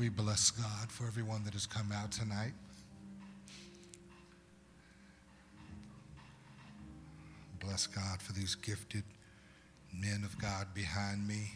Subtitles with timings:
[0.00, 2.54] We bless God for everyone that has come out tonight.
[7.62, 9.04] Bless God for these gifted
[9.92, 11.52] men of God behind me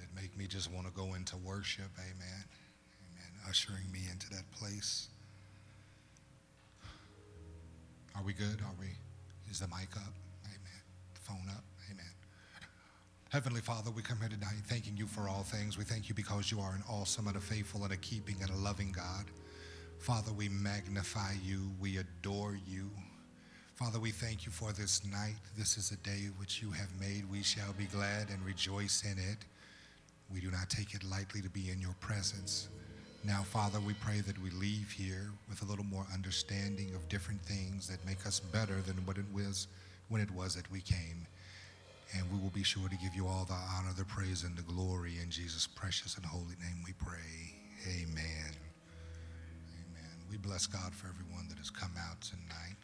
[0.00, 1.92] that make me just want to go into worship.
[1.96, 2.44] Amen.
[2.44, 3.30] Amen.
[3.48, 5.10] Ushering me into that place.
[8.16, 8.60] Are we good?
[8.62, 8.88] Are we?
[9.48, 10.12] Is the mic up?
[10.44, 10.82] Amen.
[11.14, 11.62] The phone up?
[11.88, 12.23] Amen.
[13.34, 15.76] Heavenly Father, we come here tonight thanking you for all things.
[15.76, 18.48] We thank you because you are an awesome and a faithful and a keeping and
[18.48, 19.24] a loving God.
[19.98, 21.72] Father, we magnify you.
[21.80, 22.88] We adore you.
[23.74, 25.34] Father, we thank you for this night.
[25.58, 27.28] This is a day which you have made.
[27.28, 29.38] We shall be glad and rejoice in it.
[30.32, 32.68] We do not take it lightly to be in your presence.
[33.24, 37.42] Now, Father, we pray that we leave here with a little more understanding of different
[37.42, 39.66] things that make us better than what it was
[40.08, 41.26] when it was that we came.
[42.16, 44.62] And we will be sure to give you all the honor, the praise, and the
[44.62, 45.14] glory.
[45.22, 47.54] In Jesus' precious and holy name we pray.
[47.88, 48.54] Amen.
[49.74, 50.16] Amen.
[50.30, 52.76] We bless God for everyone that has come out tonight.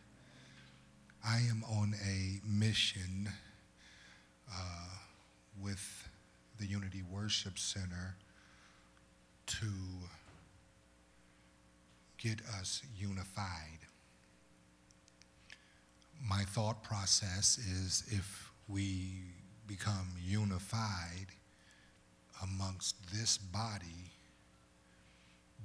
[1.25, 3.29] I am on a mission
[4.51, 4.89] uh,
[5.63, 6.09] with
[6.59, 8.17] the Unity Worship Center
[9.47, 9.67] to
[12.19, 13.79] get us unified.
[16.23, 19.23] My thought process is if we
[19.67, 21.27] become unified
[22.43, 24.13] amongst this body,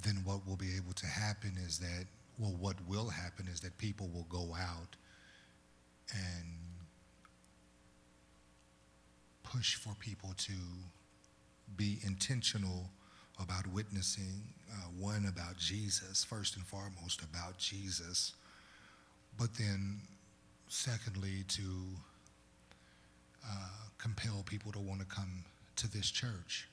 [0.03, 2.06] then what will be able to happen is that,
[2.38, 4.95] well, what will happen is that people will go out
[6.14, 6.45] and
[9.44, 10.53] push for people to
[11.78, 12.89] be intentional
[13.42, 18.33] about witnessing, uh, one about Jesus, first and foremost about Jesus,
[19.38, 20.00] but then
[20.67, 21.61] secondly to
[23.50, 25.46] uh, compel people to want to come
[25.78, 26.70] to this church.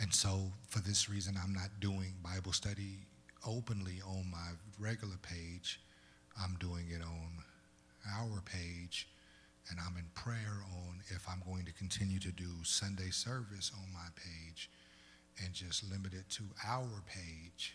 [0.00, 2.98] And so, for this reason, I'm not doing Bible study
[3.46, 5.80] openly on my regular page.
[6.40, 7.42] I'm doing it on
[8.16, 9.08] our page,
[9.70, 13.92] and I'm in prayer on if I'm going to continue to do Sunday service on
[13.92, 14.70] my page
[15.44, 17.74] and just limit it to our page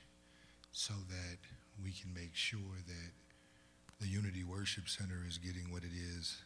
[0.72, 1.38] so that
[1.84, 3.12] we can make sure that
[4.00, 6.42] the Unity Worship Center is getting what it is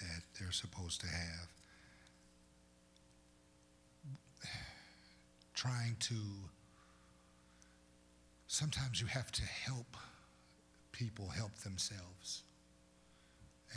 [0.00, 1.48] that they're supposed to have.
[5.54, 6.14] Trying to,
[8.46, 9.96] sometimes you have to help
[10.92, 12.42] people help themselves.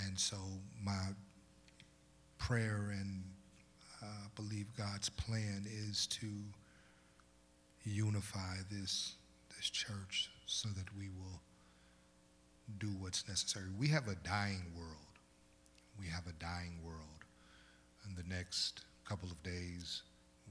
[0.06, 0.38] And so
[0.84, 1.08] my
[2.38, 3.24] prayer and
[4.02, 4.06] uh,
[4.36, 6.28] believe God's plan is to
[7.84, 9.16] unify this,
[9.56, 11.42] this church so that we will
[12.80, 13.66] do what's necessary.
[13.78, 15.07] We have a dying world.
[16.00, 17.26] We have a dying world.
[18.08, 20.04] In the next couple of days,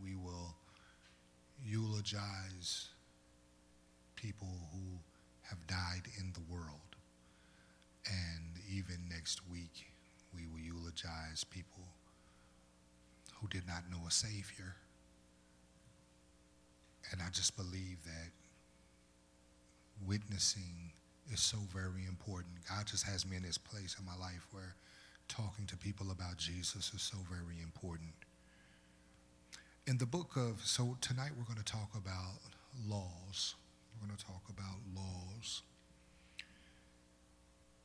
[0.03, 0.55] we will
[1.65, 2.89] eulogize
[4.15, 4.99] people who
[5.43, 6.97] have died in the world.
[8.07, 9.87] And even next week,
[10.35, 11.85] we will eulogize people
[13.41, 14.77] who did not know a Savior
[17.13, 18.31] and I just believe that
[20.07, 20.93] witnessing
[21.33, 22.55] is so very important.
[22.69, 24.75] God just has me in this place in my life where
[25.29, 28.13] talking to people about Jesus is so very important.
[29.87, 32.41] In the book of, so tonight we're going to talk about
[32.89, 33.55] laws.
[33.95, 35.63] We're going to talk about laws.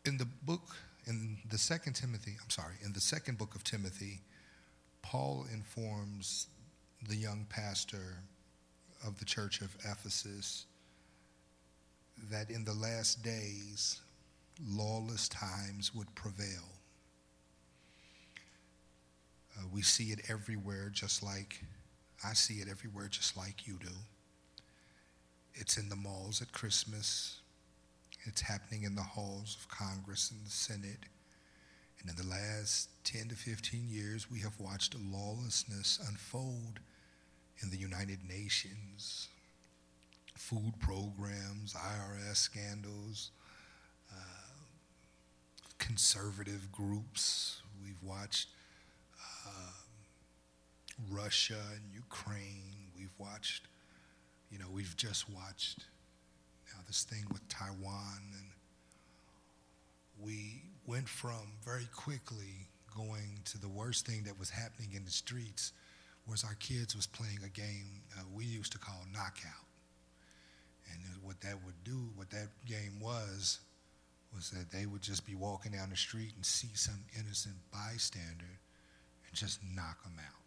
[0.05, 0.75] In the book,
[1.07, 4.21] in the second Timothy, I'm sorry, in the second book of Timothy,
[5.01, 6.47] Paul informs
[7.07, 8.17] the young pastor
[9.05, 10.65] of the church of Ephesus
[12.29, 14.01] that in the last days,
[14.67, 16.80] lawless times would prevail.
[19.57, 21.63] Uh, we see it everywhere, just like
[22.23, 23.93] I see it everywhere, just like you do.
[25.53, 27.39] It's in the malls at Christmas,
[28.23, 31.05] it's happening in the halls of Congress and the Senate.
[31.99, 36.79] And in the last 10 to 15 years, we have watched lawlessness unfold
[37.61, 39.27] in the United Nations,
[40.35, 43.31] food programs, IRS scandals,
[44.11, 44.51] uh,
[45.77, 47.61] conservative groups.
[47.83, 48.47] We've watched
[49.45, 49.71] uh,
[51.09, 52.91] Russia and Ukraine.
[52.97, 53.67] We've watched,
[54.51, 55.85] you know, we've just watched
[56.67, 58.21] now this thing with Taiwan.
[58.37, 58.49] And
[60.21, 65.11] we went from very quickly going to the worst thing that was happening in the
[65.11, 65.71] streets
[66.27, 69.65] was our kids was playing a game uh, we used to call knockout.
[70.91, 73.59] And what that would do, what that game was,
[74.35, 78.59] was that they would just be walking down the street and see some innocent bystander
[79.31, 80.43] and just knock them out,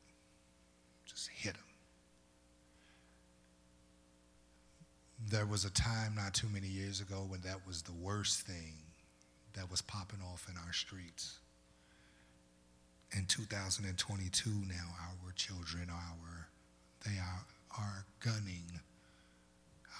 [1.06, 1.74] just hit them.
[5.30, 8.74] there was a time not too many years ago when that was the worst thing
[9.54, 11.38] that was popping off in our streets.
[13.16, 16.48] In 2022 now, our children our,
[17.06, 17.44] they are,
[17.78, 18.80] are gunning,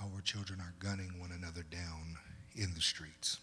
[0.03, 2.17] our children are gunning one another down
[2.57, 3.39] in the streets.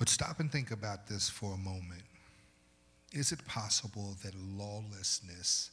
[0.00, 2.04] But stop and think about this for a moment.
[3.12, 5.70] Is it possible that lawlessness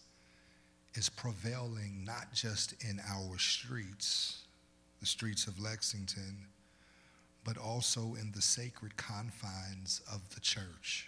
[0.95, 4.39] is prevailing not just in our streets,
[5.00, 6.39] the streets of Lexington,
[7.45, 11.07] but also in the sacred confines of the church?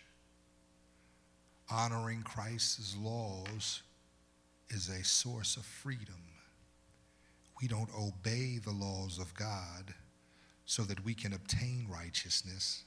[1.70, 3.82] Honoring Christ's laws
[4.70, 6.24] is a source of freedom.
[7.62, 9.94] We don't obey the laws of God
[10.66, 12.86] so that we can obtain righteousness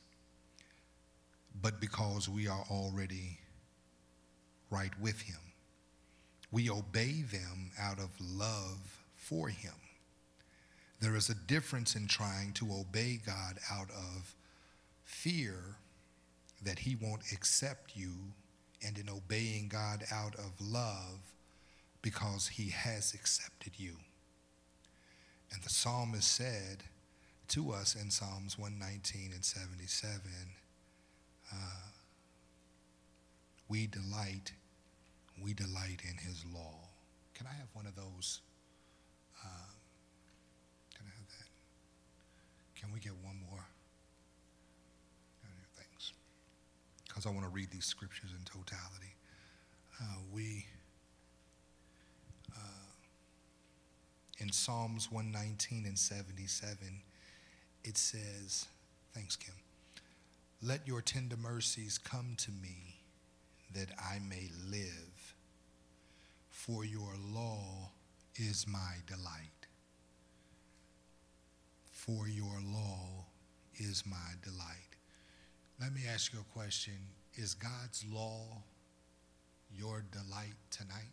[1.60, 3.38] but because we are already
[4.70, 5.36] right with Him.
[6.50, 9.74] We obey them out of love for Him.
[11.00, 14.34] There is a difference in trying to obey God out of
[15.04, 15.76] fear
[16.62, 18.12] that He won't accept you,
[18.84, 21.34] and in obeying God out of love
[22.02, 23.96] because He has accepted you.
[25.52, 26.84] And the psalmist said
[27.48, 30.20] to us in Psalms 119 and 77
[31.52, 31.56] uh,
[33.68, 34.52] we delight,
[35.42, 36.88] we delight in his law.
[37.34, 38.40] Can I have one of those?
[39.44, 39.48] Uh,
[40.94, 42.80] can I have that?
[42.80, 43.64] Can we get one more?
[45.76, 46.12] Thanks.
[47.08, 49.14] Because I want to read these scriptures in totality.
[50.00, 50.66] Uh, we,
[52.54, 52.90] uh,
[54.38, 57.02] in Psalms 119 and 77,
[57.84, 58.66] it says,
[59.14, 59.54] thanks, Kim.
[60.64, 63.00] Let your tender mercies come to me
[63.74, 65.34] that I may live,
[66.48, 67.90] for your law
[68.36, 69.66] is my delight.
[71.90, 73.26] For your law
[73.74, 74.96] is my delight.
[75.80, 76.94] Let me ask you a question
[77.34, 78.62] Is God's law
[79.74, 81.12] your delight tonight?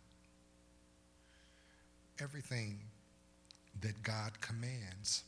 [2.20, 2.78] Everything
[3.80, 5.24] that God commands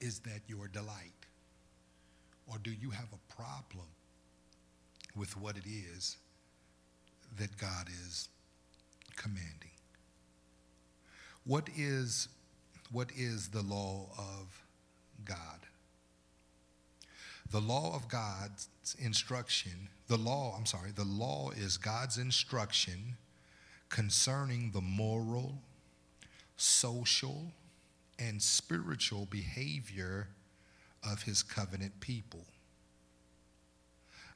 [0.00, 1.15] is that your delight.
[2.46, 3.86] Or do you have a problem
[5.14, 6.16] with what it is
[7.38, 8.28] that God is
[9.16, 9.70] commanding?
[11.44, 12.28] What is,
[12.90, 14.62] what is the law of
[15.24, 15.60] God?
[17.50, 23.16] The law of God's instruction, the law, I'm sorry, the law is God's instruction
[23.88, 25.58] concerning the moral,
[26.56, 27.52] social,
[28.18, 30.28] and spiritual behavior
[31.10, 32.44] of his covenant people.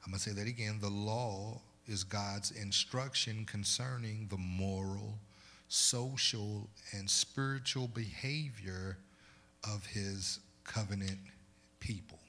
[0.03, 0.79] I'm going to say that again.
[0.81, 5.19] The law is God's instruction concerning the moral,
[5.67, 8.97] social, and spiritual behavior
[9.63, 11.19] of his covenant
[11.79, 12.19] people.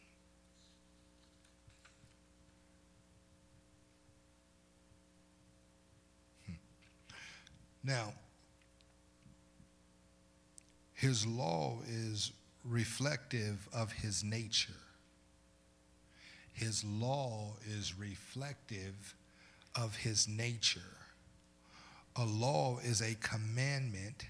[6.46, 6.52] Hmm.
[7.84, 8.12] Now,
[10.94, 12.32] his law is
[12.64, 14.72] reflective of his nature.
[16.52, 19.14] His law is reflective
[19.74, 20.80] of his nature.
[22.16, 24.26] A law is a commandment.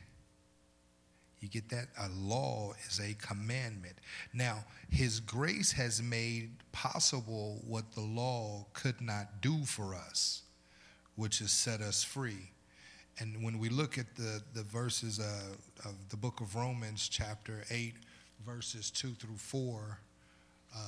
[1.41, 1.89] You get that?
[1.99, 3.97] A law is a commandment.
[4.33, 10.43] Now, his grace has made possible what the law could not do for us,
[11.17, 12.51] which is set us free.
[13.19, 17.65] And when we look at the, the verses uh, of the book of Romans, chapter
[17.69, 17.95] 8,
[18.45, 19.99] verses 2 through 4.
[20.75, 20.79] Uh,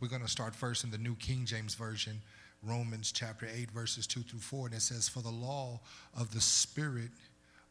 [0.00, 2.20] we're going to start first in the New King James Version,
[2.62, 4.66] Romans chapter 8, verses 2 through 4.
[4.66, 5.80] And it says, For the law
[6.18, 7.10] of the Spirit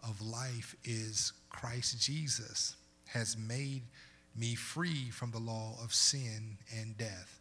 [0.04, 2.76] of life is Christ Jesus,
[3.08, 3.84] has made
[4.36, 7.40] me free from the law of sin and death.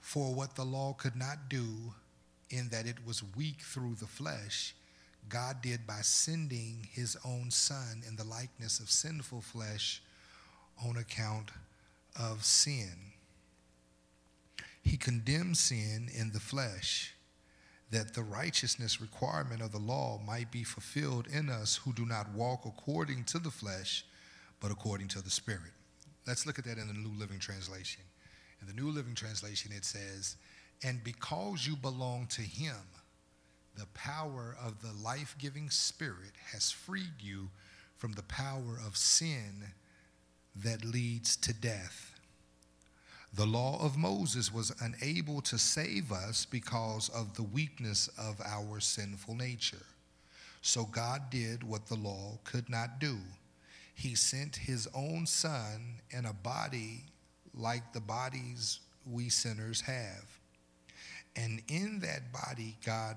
[0.00, 1.64] For what the law could not do,
[2.50, 4.74] in that it was weak through the flesh,
[5.28, 10.02] God did by sending his own son in the likeness of sinful flesh
[10.84, 11.50] on account
[12.18, 13.12] of sin.
[14.82, 17.14] He condemned sin in the flesh
[17.90, 22.30] that the righteousness requirement of the law might be fulfilled in us who do not
[22.32, 24.04] walk according to the flesh,
[24.60, 25.72] but according to the Spirit.
[26.26, 28.02] Let's look at that in the New Living Translation.
[28.60, 30.36] In the New Living Translation, it says,
[30.82, 32.74] And because you belong to Him,
[33.76, 37.50] the power of the life giving Spirit has freed you
[37.96, 39.72] from the power of sin
[40.56, 42.18] that leads to death.
[43.32, 48.78] The law of Moses was unable to save us because of the weakness of our
[48.78, 49.86] sinful nature.
[50.62, 53.18] So God did what the law could not do.
[53.94, 57.04] He sent his own son in a body
[57.52, 60.38] like the bodies we sinners have.
[61.36, 63.16] And in that body, God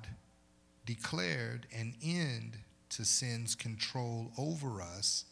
[0.87, 2.57] declared an end
[2.89, 5.25] to sin's control over us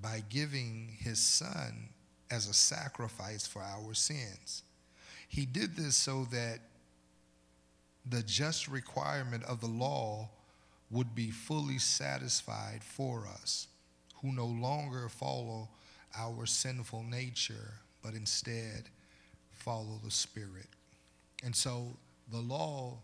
[0.00, 1.90] by giving his son
[2.30, 4.62] as a sacrifice for our sins.
[5.28, 6.60] He did this so that
[8.08, 10.30] the just requirement of the law
[10.90, 13.66] would be fully satisfied for us,
[14.22, 15.68] who no longer follow
[16.16, 18.88] our sinful nature, but instead
[19.52, 20.68] follow the Spirit.
[21.44, 21.88] And so
[22.30, 22.98] the law,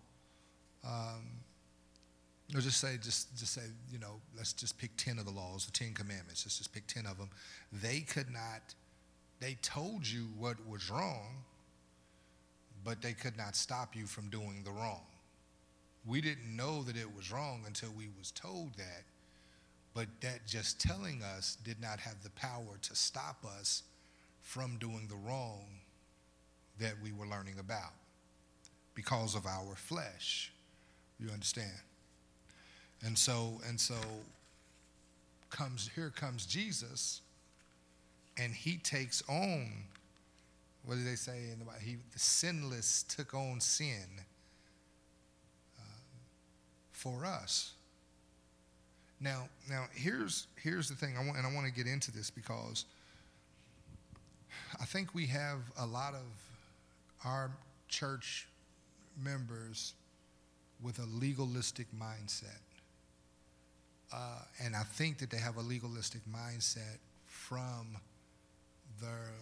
[0.85, 1.25] um,
[2.55, 5.67] or just say, just, just say, you know, let's just pick 10 of the laws,
[5.67, 7.29] the 10 commandments, let's just pick 10 of them.
[7.73, 8.75] They could not,
[9.41, 11.45] they told you what was wrong,
[12.85, 15.03] but they could not stop you from doing the wrong.
[16.07, 19.03] We didn't know that it was wrong until we was told that,
[19.93, 23.83] but that just telling us did not have the power to stop us
[24.41, 25.65] from doing the wrong
[26.79, 27.93] that we were learning about
[28.95, 30.53] because of our flesh.
[31.19, 31.73] You understand?
[33.05, 33.97] And so, and so
[35.51, 37.21] comes here comes Jesus,
[38.37, 39.71] and he takes on
[40.87, 41.67] what do they say in the?
[41.81, 44.07] He the sinless took on sin
[45.79, 45.83] uh,
[46.93, 47.73] for us.
[49.21, 51.17] Now, now here's here's the thing.
[51.17, 52.85] I want, and I want to get into this because
[54.81, 57.51] I think we have a lot of our
[57.89, 58.47] church
[59.21, 59.95] members
[60.81, 62.61] with a legalistic mindset.
[64.13, 67.97] Uh, and I think that they have a legalistic mindset from
[69.01, 69.33] their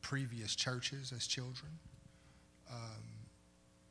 [0.00, 1.70] previous churches as children.
[2.70, 3.02] Um,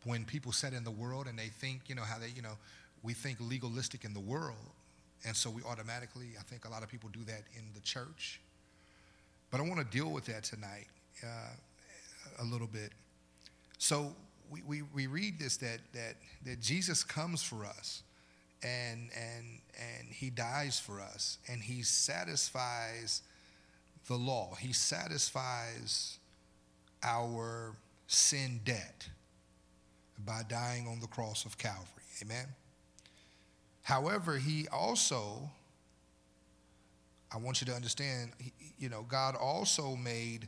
[0.06, 2.58] when people sit in the world and they think, you know, how they, you know,
[3.04, 4.58] we think legalistic in the world.
[5.26, 8.42] And so we automatically, I think a lot of people do that in the church.
[9.52, 10.88] But I want to deal with that tonight
[11.24, 12.92] uh, a little bit.
[13.78, 14.16] So
[14.50, 18.04] we, we, we read this that, that, that Jesus comes for us
[18.64, 23.22] and, and, and he dies for us and he satisfies
[24.08, 24.56] the law.
[24.60, 26.18] He satisfies
[27.04, 27.76] our
[28.08, 29.08] sin debt
[30.26, 31.86] by dying on the cross of Calvary.
[32.22, 32.46] Amen.
[33.84, 35.50] However, he also,
[37.34, 38.32] I want you to understand,
[38.78, 40.48] you know, God also made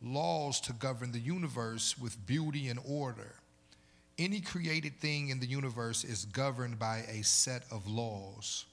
[0.00, 3.34] laws to govern the universe with beauty and order.
[4.18, 8.66] Any created thing in the universe is governed by a set of laws.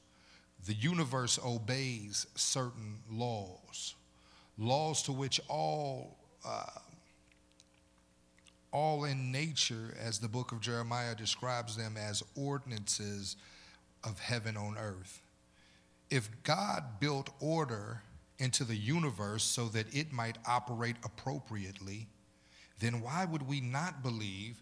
[0.65, 3.93] The universe obeys certain laws,
[4.57, 6.79] laws to which all, uh,
[8.71, 13.35] all in nature, as the book of Jeremiah describes them as ordinances
[14.03, 15.21] of heaven on earth.
[16.09, 18.01] If God built order
[18.39, 22.07] into the universe so that it might operate appropriately,
[22.79, 24.57] then why would we not believe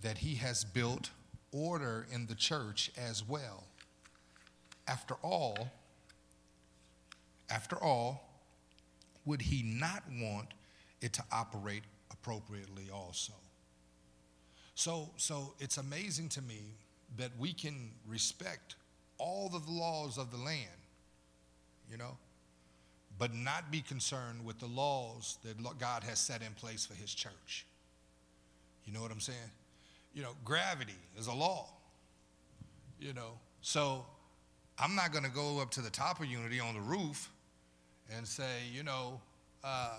[0.00, 1.10] that He has built
[1.52, 3.64] order in the church as well?
[4.86, 5.70] After all,
[7.50, 8.28] after all,
[9.24, 10.48] would He not want
[11.00, 13.34] it to operate appropriately also?
[14.74, 16.60] So, so it's amazing to me
[17.16, 18.76] that we can respect
[19.18, 20.68] all the laws of the land,
[21.90, 22.16] you know,
[23.18, 27.12] but not be concerned with the laws that God has set in place for his
[27.12, 27.66] church.
[28.84, 29.38] You know what I'm saying?
[30.14, 31.68] You know, gravity is a law,
[33.00, 33.38] you know.
[33.60, 34.04] So
[34.78, 37.30] I'm not going to go up to the top of Unity on the roof
[38.16, 39.20] and say, you know,
[39.62, 39.98] uh,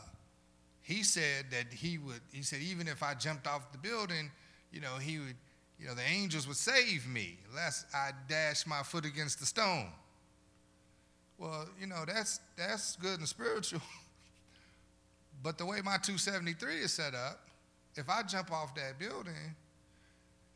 [0.81, 4.31] he said that he would, he said, even if I jumped off the building,
[4.71, 5.35] you know, he would,
[5.79, 9.91] you know, the angels would save me lest I dash my foot against the stone.
[11.37, 13.81] Well, you know, that's that's good and spiritual.
[15.43, 17.47] but the way my 273 is set up,
[17.95, 19.55] if I jump off that building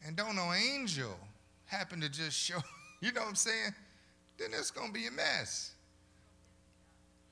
[0.06, 1.18] and don't no angel
[1.66, 2.60] happen to just show,
[3.02, 3.74] you know what I'm saying?
[4.38, 5.72] Then it's gonna be a mess.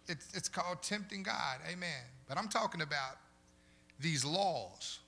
[0.07, 2.03] It's, it's called tempting God, amen.
[2.27, 3.17] But I'm talking about
[3.99, 4.99] these laws.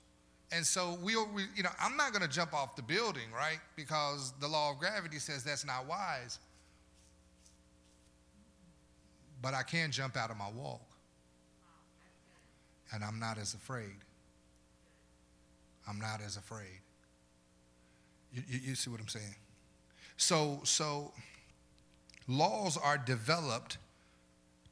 [0.52, 3.58] And so we'll, we, you know, I'm not going to jump off the building, right?
[3.74, 6.38] Because the law of gravity says that's not wise
[9.44, 10.80] but I can jump out of my walk.
[12.92, 13.98] And I'm not as afraid.
[15.86, 16.80] I'm not as afraid.
[18.34, 19.36] You, you, see what I'm saying?
[20.16, 21.12] So, so
[22.26, 23.78] laws are developed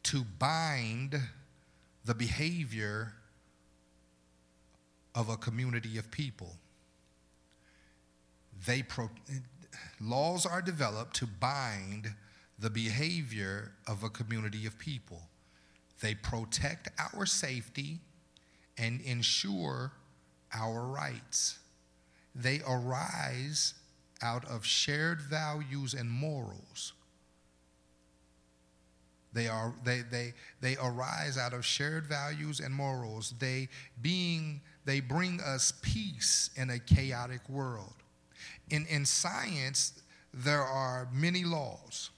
[0.04, 1.20] to bind
[2.04, 3.14] the behavior
[5.14, 6.56] of a community of people.
[8.66, 9.10] They pro-
[10.00, 12.14] laws are developed to bind
[12.58, 15.22] the behavior of a community of people.
[16.00, 18.00] They protect our safety
[18.76, 19.92] and ensure
[20.52, 21.58] our rights.
[22.34, 23.74] They arise
[24.22, 26.92] out of shared values and morals.
[29.32, 33.34] They, are, they, they, they arise out of shared values and morals.
[33.38, 33.68] They,
[34.00, 37.94] being, they bring us peace in a chaotic world.
[38.70, 40.02] In, in science,
[40.34, 42.10] there are many laws.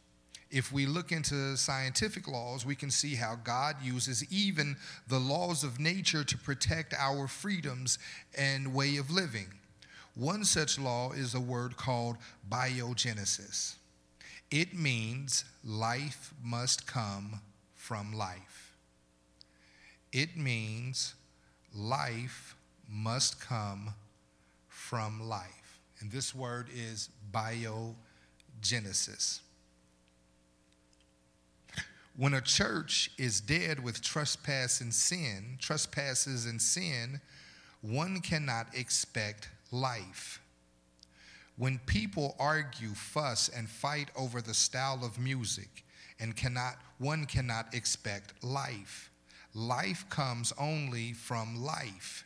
[0.50, 4.76] If we look into scientific laws, we can see how God uses even
[5.08, 7.98] the laws of nature to protect our freedoms
[8.36, 9.48] and way of living.
[10.14, 12.16] One such law is a word called
[12.48, 13.74] biogenesis.
[14.50, 17.40] It means life must come
[17.74, 18.76] from life.
[20.12, 21.14] It means
[21.74, 22.54] life
[22.88, 23.94] must come
[24.68, 25.80] from life.
[25.98, 29.40] And this word is biogenesis.
[32.16, 37.20] When a church is dead with trespass and sin, trespasses and sin,
[37.80, 40.40] one cannot expect life.
[41.56, 45.84] When people argue, fuss, and fight over the style of music,
[46.20, 49.10] and cannot, one cannot expect life.
[49.52, 52.24] Life comes only from life.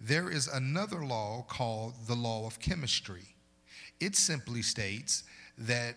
[0.00, 3.34] There is another law called the law of chemistry.
[4.00, 5.24] It simply states
[5.58, 5.96] that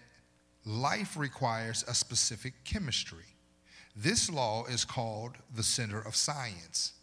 [0.65, 3.35] life requires a specific chemistry.
[3.95, 6.93] This law is called the center of science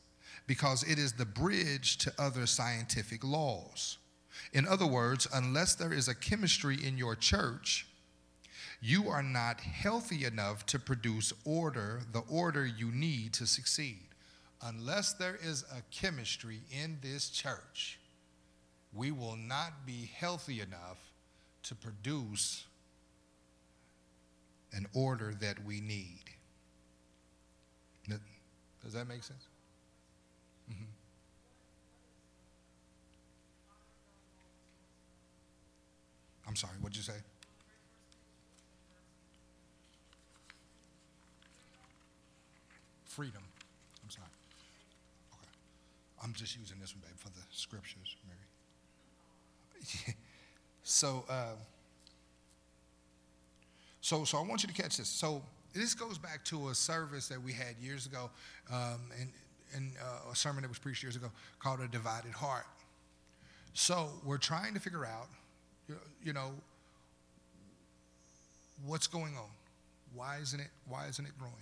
[0.49, 3.99] because it is the bridge to other scientific laws.
[4.53, 7.87] In other words, unless there is a chemistry in your church,
[8.81, 14.07] you are not healthy enough to produce order, the order you need to succeed.
[14.63, 17.99] Unless there is a chemistry in this church,
[18.93, 21.13] we will not be healthy enough
[21.65, 22.65] to produce
[24.73, 26.25] an order that we need.
[28.83, 29.47] Does that make sense?
[30.71, 30.85] Mm-hmm.
[36.47, 37.13] I'm sorry, what'd you say?
[43.05, 43.43] Freedom.
[44.05, 44.27] I'm sorry.
[45.35, 45.49] Okay.
[46.23, 50.17] I'm just using this one, babe, for the scriptures, maybe.
[50.83, 51.55] so, uh,
[54.01, 55.09] so, so I want you to catch this.
[55.09, 55.43] So,
[55.75, 58.31] this goes back to a service that we had years ago,
[58.73, 59.31] um, and,
[59.75, 62.67] and uh, a sermon that was preached years ago called A Divided Heart.
[63.75, 65.29] So, we're trying to figure out
[66.23, 66.51] you know,
[68.87, 69.51] what's going on?
[70.15, 71.55] Why isn't it, why isn't it growing?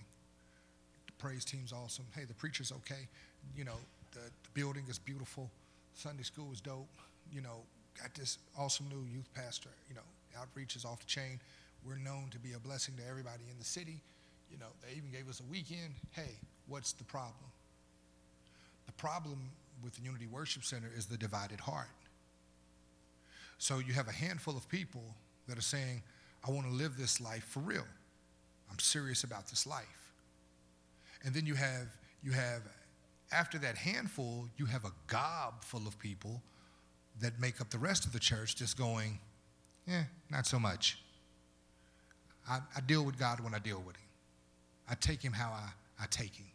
[1.07, 2.05] The praise team's awesome.
[2.15, 3.07] Hey, the preacher's okay.
[3.55, 3.77] You know,
[4.13, 5.49] the, the building is beautiful.
[5.93, 6.87] Sunday school is dope.
[7.31, 7.61] You know,
[7.99, 9.69] got this awesome new youth pastor.
[9.89, 10.01] You know,
[10.39, 11.39] outreach is off the chain.
[11.85, 14.01] We're known to be a blessing to everybody in the city.
[14.51, 15.93] You know, they even gave us a weekend.
[16.11, 16.31] Hey,
[16.67, 17.35] what's the problem?
[18.87, 19.51] The problem
[19.83, 21.87] with the Unity Worship Center is the divided heart.
[23.59, 25.03] So you have a handful of people
[25.47, 26.01] that are saying,
[26.47, 27.85] I want to live this life for real.
[28.71, 30.11] I'm serious about this life.
[31.23, 31.87] And then you have
[32.23, 32.61] you have
[33.31, 36.41] after that handful, you have a gob full of people
[37.19, 39.19] that make up the rest of the church just going,
[39.87, 40.99] eh, not so much.
[42.49, 44.07] I, I deal with God when I deal with him.
[44.89, 45.69] I take him how I,
[46.01, 46.45] I take him.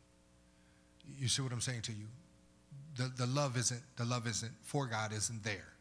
[1.18, 2.06] You see what I'm saying to you?
[2.96, 5.72] The, the love isn't the love isn't for God isn't there.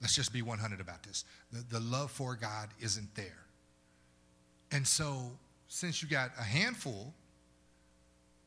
[0.00, 1.24] Let's just be 100 about this.
[1.52, 3.46] The, the love for God isn't there.
[4.70, 5.30] And so,
[5.68, 7.14] since you got a handful,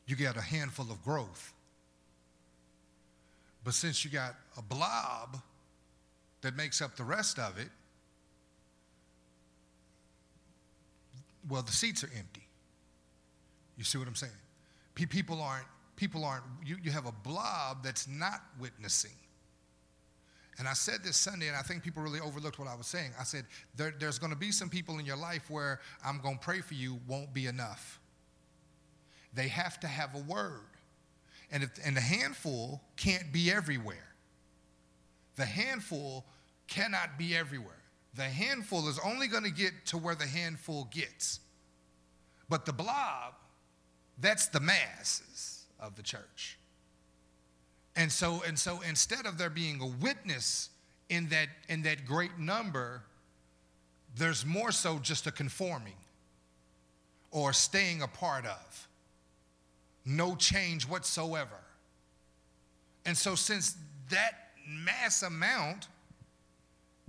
[0.06, 1.52] you get a handful of growth.
[3.64, 5.40] But since you got a blob
[6.42, 7.68] that makes up the rest of it,
[11.48, 12.46] well, the seats are empty.
[13.76, 14.32] You see what I'm saying?
[14.94, 15.66] People aren't,
[15.98, 19.10] people aren't, you, you have a blob that's not witnessing.
[20.58, 23.10] And I said this Sunday, and I think people really overlooked what I was saying.
[23.18, 23.44] I said,
[23.76, 26.60] there, There's going to be some people in your life where I'm going to pray
[26.60, 28.00] for you won't be enough.
[29.34, 30.60] They have to have a word.
[31.50, 34.14] And, if, and the handful can't be everywhere.
[35.36, 36.24] The handful
[36.68, 37.82] cannot be everywhere.
[38.14, 41.40] The handful is only going to get to where the handful gets.
[42.48, 43.34] But the blob,
[44.20, 45.47] that's the masses
[45.80, 46.58] of the church.
[47.96, 50.70] And so, and so instead of there being a witness
[51.08, 53.02] in that, in that great number,
[54.16, 55.94] there's more so just a conforming
[57.30, 58.88] or staying a part of.
[60.04, 61.60] no change whatsoever.
[63.04, 63.76] And so, since
[64.10, 65.88] that mass amount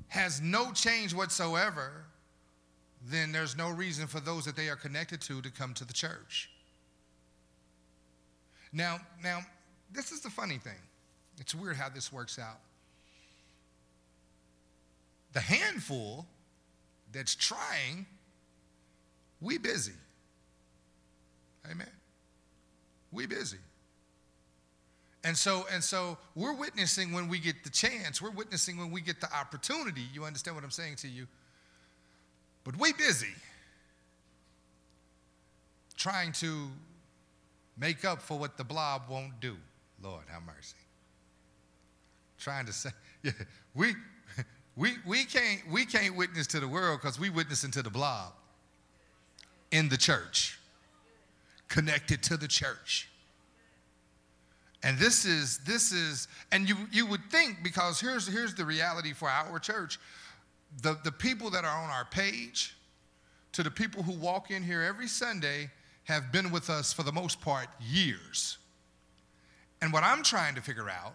[0.10, 2.06] has no change whatsoever,
[3.08, 5.94] then there's no reason for those that they are connected to to come to the
[5.94, 6.50] church.
[8.72, 9.42] Now, now,
[9.92, 10.80] this is the funny thing.
[11.40, 12.60] It's weird how this works out.
[15.34, 16.26] The handful
[17.12, 18.06] that's trying,
[19.42, 19.94] we busy.
[21.70, 21.90] Amen.
[23.12, 23.58] We busy.
[25.24, 28.22] And so, and so we're witnessing when we get the chance.
[28.22, 30.04] We're witnessing when we get the opportunity.
[30.14, 31.28] You understand what I'm saying to you?
[32.64, 33.34] But we busy
[35.98, 36.70] trying to
[37.80, 39.56] make up for what the blob won't do.
[40.02, 40.76] Lord, have mercy.
[42.38, 42.90] Trying to say,
[43.24, 43.32] yeah,
[43.74, 43.94] we
[44.76, 48.34] we we can't we can't witness to the world because we witnessing to the blob
[49.72, 50.60] in the church,
[51.68, 53.10] connected to the church.
[54.84, 59.14] And this is, this is, and you, you would think, because here's, here's the reality
[59.14, 60.00] for our church
[60.84, 62.76] the, the people that are on our page,
[63.54, 65.72] to the people who walk in here every Sunday,
[66.10, 68.58] have been with us for the most part years.
[69.80, 71.14] And what I'm trying to figure out,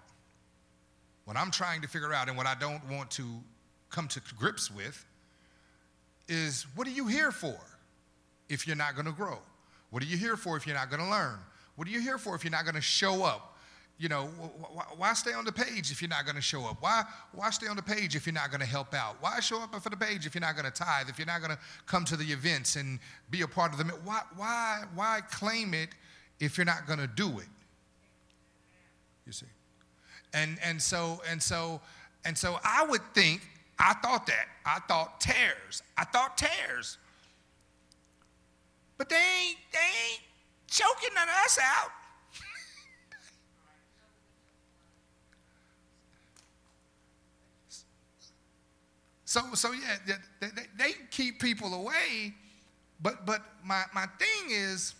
[1.24, 3.24] what I'm trying to figure out, and what I don't want to
[3.90, 5.04] come to grips with,
[6.28, 7.56] is what are you here for
[8.48, 9.38] if you're not going to grow?
[9.90, 11.38] What are you here for if you're not going to learn?
[11.74, 13.53] What are you here for if you're not going to show up?
[13.96, 14.24] You know,
[14.96, 16.78] why stay on the page if you're not going to show up?
[16.80, 19.16] Why, why stay on the page if you're not going to help out?
[19.20, 21.40] Why show up for the page if you're not going to tithe, if you're not
[21.40, 22.98] going to come to the events and
[23.30, 23.92] be a part of them?
[24.04, 25.90] Why, why, why claim it
[26.40, 27.46] if you're not going to do it?
[29.26, 29.46] You see?
[30.32, 31.80] And, and so, and so,
[32.24, 33.42] and so I would think,
[33.78, 34.46] I thought that.
[34.66, 35.82] I thought tares.
[35.96, 36.98] I thought tares.
[38.98, 40.22] But they ain't, they ain't
[40.68, 41.90] choking none of us out.
[49.34, 49.96] So, so yeah,
[50.38, 52.34] they, they, they keep people away.
[53.02, 54.94] But, but my, my thing is,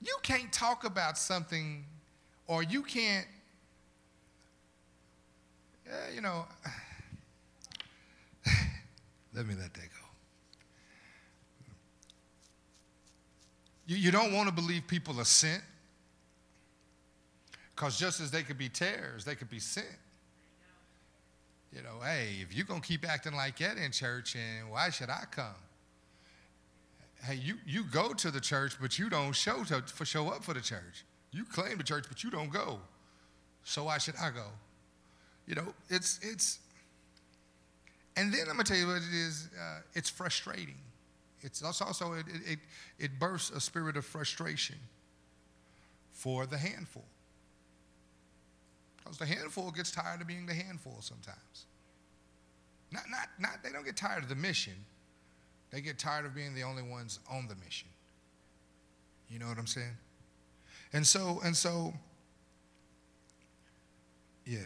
[0.00, 1.84] you can't talk about something
[2.46, 3.26] or you can't,
[5.84, 6.44] yeah, you know,
[9.34, 10.06] let me let that go.
[13.88, 15.64] You, you don't want to believe people are sent
[17.74, 19.88] because just as they could be tares, they could be sent.
[21.74, 24.90] You know, hey, if you're going to keep acting like that in church, and why
[24.90, 25.54] should I come?
[27.22, 30.42] Hey, you, you go to the church, but you don't show, to, for, show up
[30.42, 31.04] for the church.
[31.30, 32.80] You claim the church, but you don't go.
[33.62, 34.46] So why should I go?
[35.46, 36.58] You know, it's, it's,
[38.16, 39.48] and then I'm going to tell you what it is.
[39.56, 40.78] Uh, it's frustrating.
[41.42, 42.58] It's also, it, it,
[42.98, 44.76] it bursts a spirit of frustration
[46.12, 47.04] for the handful.
[49.10, 51.66] Because the handful gets tired of being the handful sometimes.
[52.92, 54.74] Not, not, not, they don't get tired of the mission.
[55.72, 57.88] They get tired of being the only ones on the mission.
[59.28, 59.96] You know what I'm saying?
[60.92, 61.92] And so, and so,
[64.46, 64.58] yeah.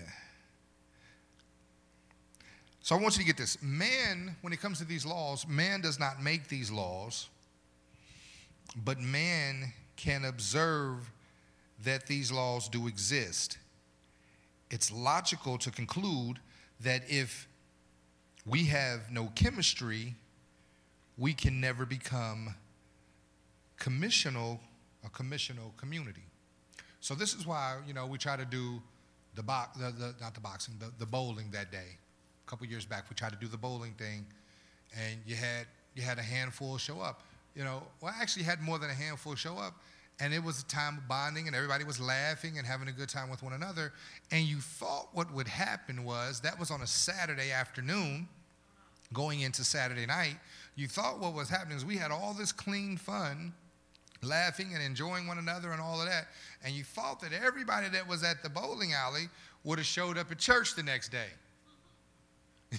[2.83, 3.57] So I want you to get this.
[3.63, 7.31] Man, when it comes to these laws, man does not make these laws,
[8.85, 11.11] but man can observe
[11.83, 13.57] that these laws do exist
[14.75, 16.41] it's logical to conclude
[16.81, 17.47] that if
[18.45, 20.17] we have no chemistry,
[21.17, 22.57] we can never become
[23.79, 24.59] commissional,
[25.05, 26.25] a commissional community.
[27.01, 28.83] So this is why, you know, we try to do
[29.37, 31.97] the box, the, the, not the boxing, the, the bowling that day.
[32.45, 34.27] A couple years back, we tried to do the bowling thing,
[34.99, 37.23] and you had you had a handful show up.
[37.55, 39.75] You know, well, I actually had more than a handful show up,
[40.21, 43.09] and it was a time of bonding and everybody was laughing and having a good
[43.09, 43.93] time with one another.
[44.31, 48.29] And you thought what would happen was that was on a saturday afternoon
[49.13, 50.37] going into saturday night
[50.77, 53.53] you thought what was happening is we had all this clean fun
[54.23, 56.29] laughing and enjoying one another and all of that.
[56.65, 59.29] And you thought that everybody that was at the bowling alley
[59.65, 61.29] would have showed up at church the next day.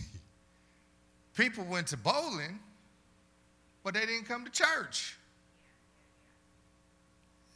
[1.35, 2.59] People went to bowling
[3.83, 5.15] but they didn't come to church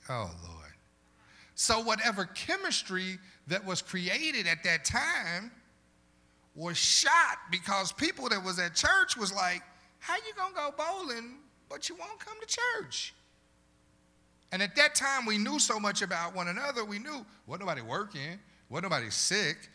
[0.10, 0.74] Oh, Lord.
[1.56, 5.52] So, whatever chemistry that was created at that time
[6.56, 9.62] was shot because people that was at church was like,
[10.00, 11.36] how you going to go bowling,
[11.70, 13.14] but you won't come to church?
[14.52, 16.84] And at that time, we knew so much about one another.
[16.84, 19.70] We knew what nobody working, what nobody sick,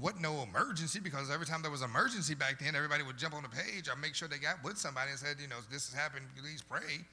[0.00, 3.42] what no emergency, because every time there was emergency back then, everybody would jump on
[3.42, 5.98] the page or make sure they got with somebody and said, you know, this has
[5.98, 7.04] happened, please pray.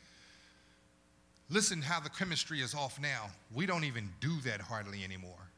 [1.50, 3.30] Listen how the chemistry is off now.
[3.54, 5.52] We don't even do that hardly anymore.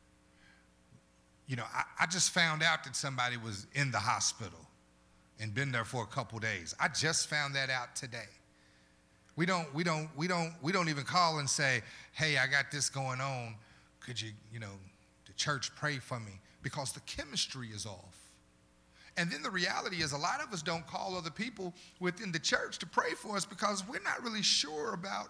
[1.47, 4.60] You know, I, I just found out that somebody was in the hospital
[5.39, 6.75] and been there for a couple days.
[6.80, 8.30] I just found that out today.
[9.36, 12.71] We don't, we don't, we don't, we don't even call and say, hey, I got
[12.71, 13.56] this going on.
[14.02, 14.73] Could you, you know,
[15.25, 16.34] the church pray for me?
[16.62, 18.17] Because the chemistry is off.
[19.17, 22.39] And then the reality is, a lot of us don't call other people within the
[22.39, 25.28] church to pray for us because we're not really sure about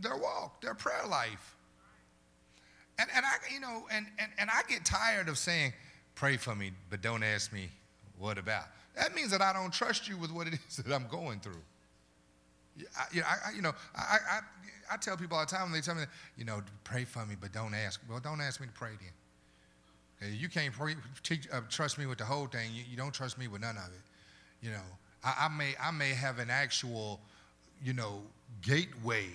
[0.00, 1.56] their walk, their prayer life.
[2.98, 5.72] And, and I, you know, and, and, and I get tired of saying,
[6.14, 7.70] pray for me, but don't ask me
[8.18, 8.64] what about.
[8.94, 11.62] That means that I don't trust you with what it is that I'm going through.
[12.96, 14.40] I, I, you know I, I,
[14.92, 16.04] I tell people all the time when they tell me,
[16.36, 18.00] you know, pray for me, but don't ask.
[18.08, 20.28] Well, don't ask me to pray then.
[20.28, 22.70] Okay, you can't pray, teach, uh, trust me with the whole thing.
[22.74, 24.66] You, you, don't trust me with none of it.
[24.66, 24.82] You know,
[25.24, 27.20] I, I, may, I may have an actual,
[27.82, 28.20] you know,
[28.62, 29.26] gateway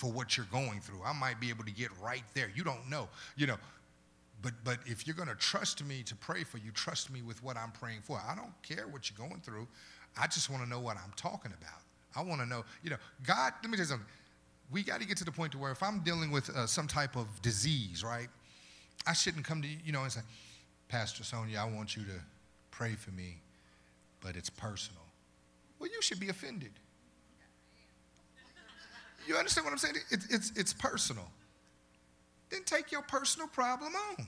[0.00, 1.02] for what you're going through.
[1.04, 2.50] I might be able to get right there.
[2.56, 3.06] You don't know.
[3.36, 3.58] You know,
[4.40, 7.42] but but if you're going to trust me to pray for you, trust me with
[7.44, 8.18] what I'm praying for.
[8.26, 9.68] I don't care what you're going through.
[10.18, 11.82] I just want to know what I'm talking about.
[12.16, 14.06] I want to know, you know, God, let me tell you something.
[14.72, 16.86] We got to get to the point to where if I'm dealing with uh, some
[16.86, 18.28] type of disease, right,
[19.06, 20.22] I shouldn't come to you, you know, and say,
[20.88, 22.20] Pastor Sonia, I want you to
[22.70, 23.36] pray for me,
[24.22, 25.02] but it's personal.
[25.78, 26.72] Well, you should be offended.
[29.30, 29.94] You understand what I'm saying?
[30.10, 31.30] It, it's, it's personal.
[32.50, 34.26] Then take your personal problem on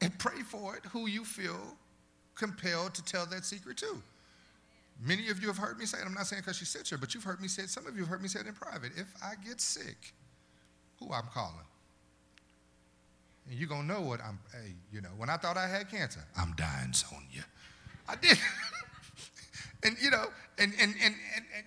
[0.00, 1.76] and pray for it who you feel
[2.36, 4.00] compelled to tell that secret to.
[5.04, 6.06] Many of you have heard me say it.
[6.06, 7.70] I'm not saying because she sit here, but you've heard me say it.
[7.70, 8.92] Some of you have heard me say it in private.
[8.96, 10.14] If I get sick,
[11.00, 11.66] who I'm calling?
[13.50, 15.90] And you're going to know what I'm, hey, you know, when I thought I had
[15.90, 17.44] cancer, I'm dying, Sonia.
[18.08, 18.38] I did.
[19.82, 20.26] and, you know,
[20.60, 21.66] and, and, and, and, and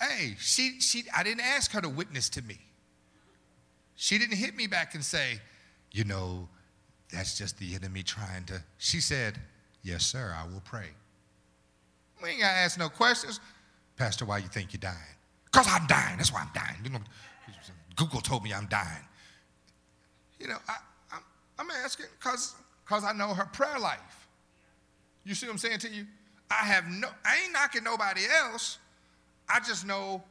[0.00, 2.58] Hey, she, she, I didn't ask her to witness to me.
[3.96, 5.40] She didn't hit me back and say,
[5.92, 6.48] you know,
[7.12, 8.62] that's just the enemy trying to.
[8.78, 9.38] She said,
[9.82, 10.86] yes, sir, I will pray.
[12.22, 13.40] We ain't got to ask no questions.
[13.96, 14.96] Pastor, why you think you're dying?
[15.44, 16.16] Because I'm dying.
[16.16, 16.78] That's why I'm dying.
[16.82, 17.00] You know,
[17.96, 19.04] Google told me I'm dying.
[20.38, 20.76] You know, I,
[21.12, 21.22] I'm,
[21.58, 22.54] I'm asking because
[23.04, 24.28] I know her prayer life.
[25.24, 26.06] You see what I'm saying to you?
[26.50, 28.78] I have no, I ain't knocking nobody else.
[29.52, 30.22] I just know,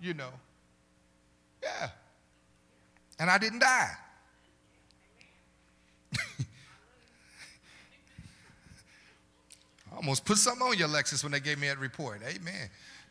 [0.00, 0.30] you know,
[1.62, 1.88] yeah.
[3.18, 3.90] And I didn't die.
[6.16, 6.18] I
[9.96, 12.22] almost put something on your Lexus when they gave me that report.
[12.26, 12.68] Amen.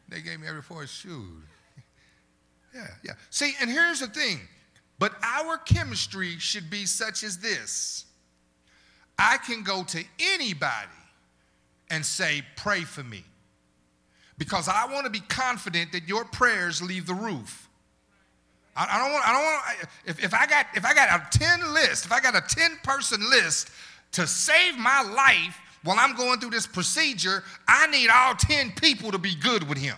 [0.09, 0.89] They gave me a report.
[0.89, 1.25] Shoot.
[2.75, 3.11] Yeah, yeah.
[3.29, 4.39] See, and here's the thing.
[4.97, 8.05] But our chemistry should be such as this.
[9.19, 10.89] I can go to anybody
[11.91, 13.23] and say, pray for me
[14.37, 17.69] because I want to be confident that your prayers leave the roof.
[18.75, 21.37] I, I don't want, I don't want, if, if I got, if I got a
[21.37, 23.69] 10 list, if I got a 10 person list
[24.13, 29.11] to save my life while I'm going through this procedure, I need all 10 people
[29.11, 29.95] to be good with him.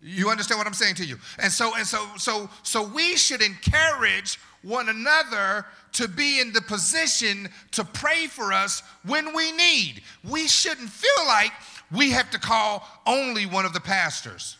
[0.00, 1.16] You understand what I'm saying to you?
[1.38, 6.62] And so, and so, so, so we should encourage one another to be in the
[6.62, 10.02] position to pray for us when we need.
[10.28, 11.52] We shouldn't feel like
[11.94, 14.56] we have to call only one of the pastors.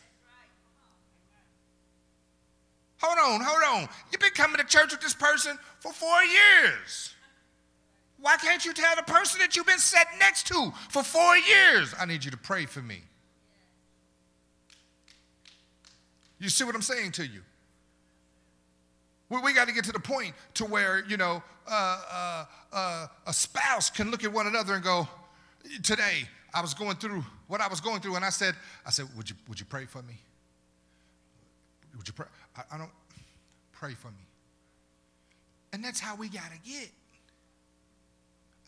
[3.01, 3.89] Hold on, hold on.
[4.13, 7.15] You've been coming to church with this person for four years.
[8.21, 11.93] Why can't you tell the person that you've been sat next to for four years,
[11.99, 13.03] I need you to pray for me?
[16.39, 17.41] You see what I'm saying to you?
[19.29, 23.07] We, we got to get to the point to where, you know, uh, uh, uh,
[23.27, 25.09] a spouse can look at one another and go,
[25.83, 28.55] today, I was going through what I was going through, and I said,
[28.87, 30.15] I said, would you, would you pray for me?
[31.97, 32.27] Would you pray?
[32.57, 32.91] I, I don't
[33.73, 34.27] pray for me.
[35.73, 36.91] And that's how we gotta get.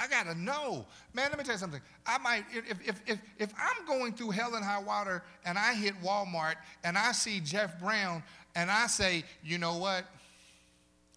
[0.00, 0.86] I gotta know.
[1.12, 1.80] Man, let me tell you something.
[2.06, 5.74] I might, if, if, if, if I'm going through hell and high water and I
[5.74, 8.22] hit Walmart and I see Jeff Brown
[8.54, 10.04] and I say, you know what?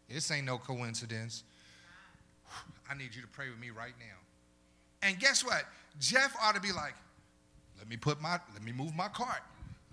[0.10, 1.44] This ain't no coincidence.
[2.90, 5.08] I need you to pray with me right now.
[5.08, 5.64] And guess what?
[6.00, 6.94] Jeff ought to be like,
[7.78, 9.42] let me put my, let me move my cart.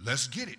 [0.04, 0.58] Let's get it.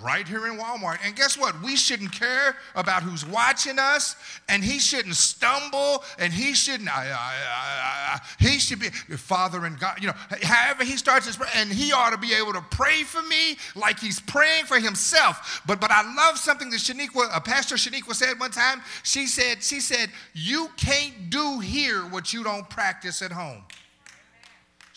[0.00, 0.98] Right here in Walmart.
[1.04, 1.60] And guess what?
[1.60, 4.14] We shouldn't care about who's watching us,
[4.48, 9.64] and he shouldn't stumble, and he shouldn't, I, I, I, he should be, your Father
[9.64, 12.52] and God, you know, however he starts his prayer, and he ought to be able
[12.52, 15.62] to pray for me like he's praying for himself.
[15.66, 18.82] But but I love something that Shaniqua, uh, Pastor Shaniqua said one time.
[19.02, 23.64] She said, she said, you can't do here what you don't practice at home.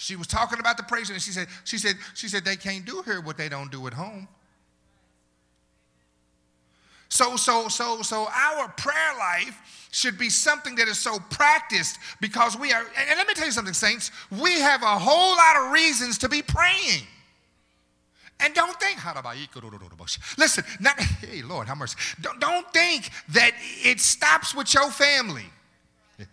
[0.02, 2.86] She was talking about the praise, and she said, she said, she said, they can't
[2.88, 4.28] do here what they don't do at home.
[7.08, 12.58] So, so, so, so our prayer life should be something that is so practiced because
[12.58, 15.72] we are, and let me tell you something, saints, we have a whole lot of
[15.72, 17.04] reasons to be praying.
[18.40, 18.98] And don't think,
[20.36, 21.94] listen, not, hey, Lord, how much?
[22.22, 23.52] Don't, don't think that
[23.84, 25.46] it stops with your family.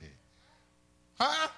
[1.21, 1.49] huh?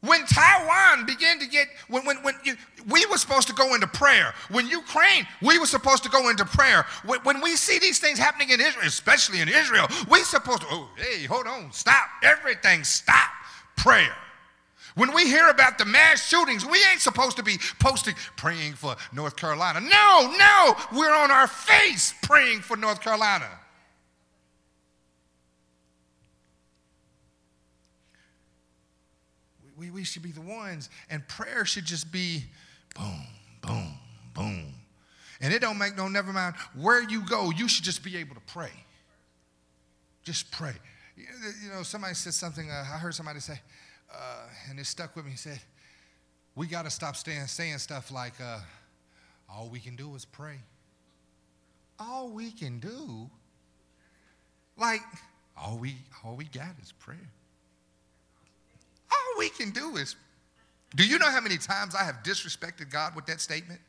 [0.00, 2.54] When Taiwan began to get, when, when, when you,
[2.88, 4.32] we were supposed to go into prayer.
[4.48, 6.86] When Ukraine, we were supposed to go into prayer.
[7.04, 10.68] When, when we see these things happening in Israel, especially in Israel, we supposed to,
[10.70, 12.06] oh, hey, hold on, stop.
[12.22, 13.30] Everything, stop.
[13.76, 14.14] Prayer.
[14.94, 18.96] When we hear about the mass shootings, we ain't supposed to be posting, praying for
[19.12, 19.80] North Carolina.
[19.80, 23.48] No, no, we're on our face praying for North Carolina.
[29.78, 30.90] We, we should be the ones.
[31.08, 32.44] And prayer should just be
[32.94, 33.26] boom,
[33.62, 33.94] boom,
[34.34, 34.74] boom.
[35.40, 38.34] And it don't make no, never mind where you go, you should just be able
[38.34, 38.72] to pray.
[40.24, 40.74] Just pray.
[41.16, 43.60] You know, somebody said something, uh, I heard somebody say,
[44.12, 45.32] uh, and it stuck with me.
[45.32, 45.60] He said,
[46.54, 48.60] We got to stop staying, saying stuff like, uh,
[49.50, 50.58] All we can do is pray.
[51.98, 53.30] All we can do?
[54.76, 55.00] Like,
[55.56, 57.30] all we, all we got is prayer.
[59.10, 60.16] All we can do is.
[60.96, 63.80] Do you know how many times I have disrespected God with that statement?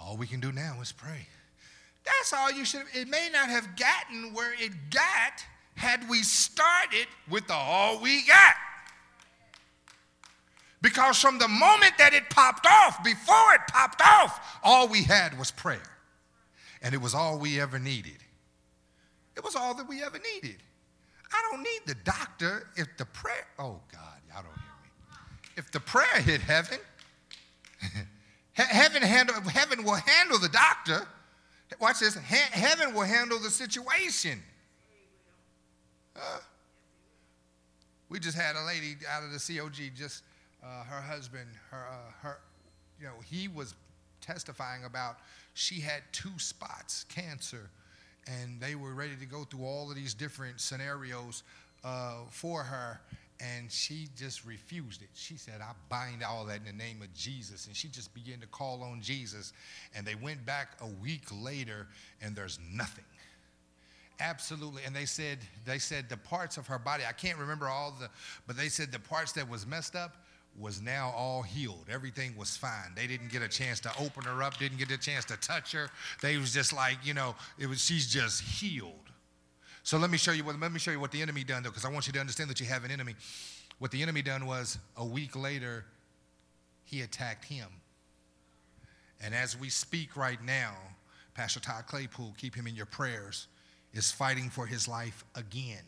[0.00, 1.26] All we can do now is pray.
[2.04, 2.84] That's all you should.
[2.94, 5.44] It may not have gotten where it got
[5.76, 8.54] had we started with the all we got.
[10.80, 15.38] Because from the moment that it popped off, before it popped off, all we had
[15.38, 15.80] was prayer.
[16.82, 18.18] And it was all we ever needed.
[19.36, 20.56] It was all that we ever needed.
[21.42, 25.18] I don't need the doctor if the prayer, oh God, y'all don't hear me.
[25.56, 26.78] If the prayer hit heaven,
[28.52, 31.06] heaven, handle, heaven will handle the doctor.
[31.80, 32.14] Watch this.
[32.16, 34.40] heaven will handle the situation.
[38.08, 40.22] We just had a lady out of the COG, just
[40.62, 42.38] uh, her husband, her, uh, her,
[43.00, 43.74] you know, he was
[44.20, 45.16] testifying about
[45.54, 47.70] she had two spots, cancer,
[48.26, 51.42] and they were ready to go through all of these different scenarios
[51.84, 53.00] uh, for her
[53.42, 55.08] and she just refused it.
[55.14, 57.66] She said, I bind all that in the name of Jesus.
[57.66, 59.52] And she just began to call on Jesus.
[59.96, 61.88] And they went back a week later,
[62.20, 63.04] and there's nothing.
[64.20, 64.82] Absolutely.
[64.86, 68.08] And they said, they said the parts of her body, I can't remember all the,
[68.46, 70.18] but they said the parts that was messed up
[70.58, 71.86] was now all healed.
[71.90, 72.92] Everything was fine.
[72.94, 75.72] They didn't get a chance to open her up, didn't get a chance to touch
[75.72, 75.88] her.
[76.20, 78.92] They was just like, you know, it was she's just healed.
[79.82, 81.70] So let me show you what let me show you what the enemy done though,
[81.70, 83.14] because I want you to understand that you have an enemy.
[83.78, 85.84] What the enemy done was a week later,
[86.84, 87.68] he attacked him.
[89.24, 90.74] And as we speak right now,
[91.34, 93.48] Pastor Todd Claypool, keep him in your prayers,
[93.94, 95.84] is fighting for his life again.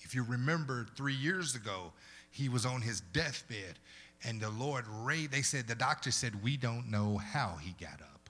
[0.00, 1.92] If you remember three years ago,
[2.30, 3.78] he was on his deathbed
[4.24, 8.00] and the Lord raised, they said, the doctor said, we don't know how he got
[8.00, 8.28] up.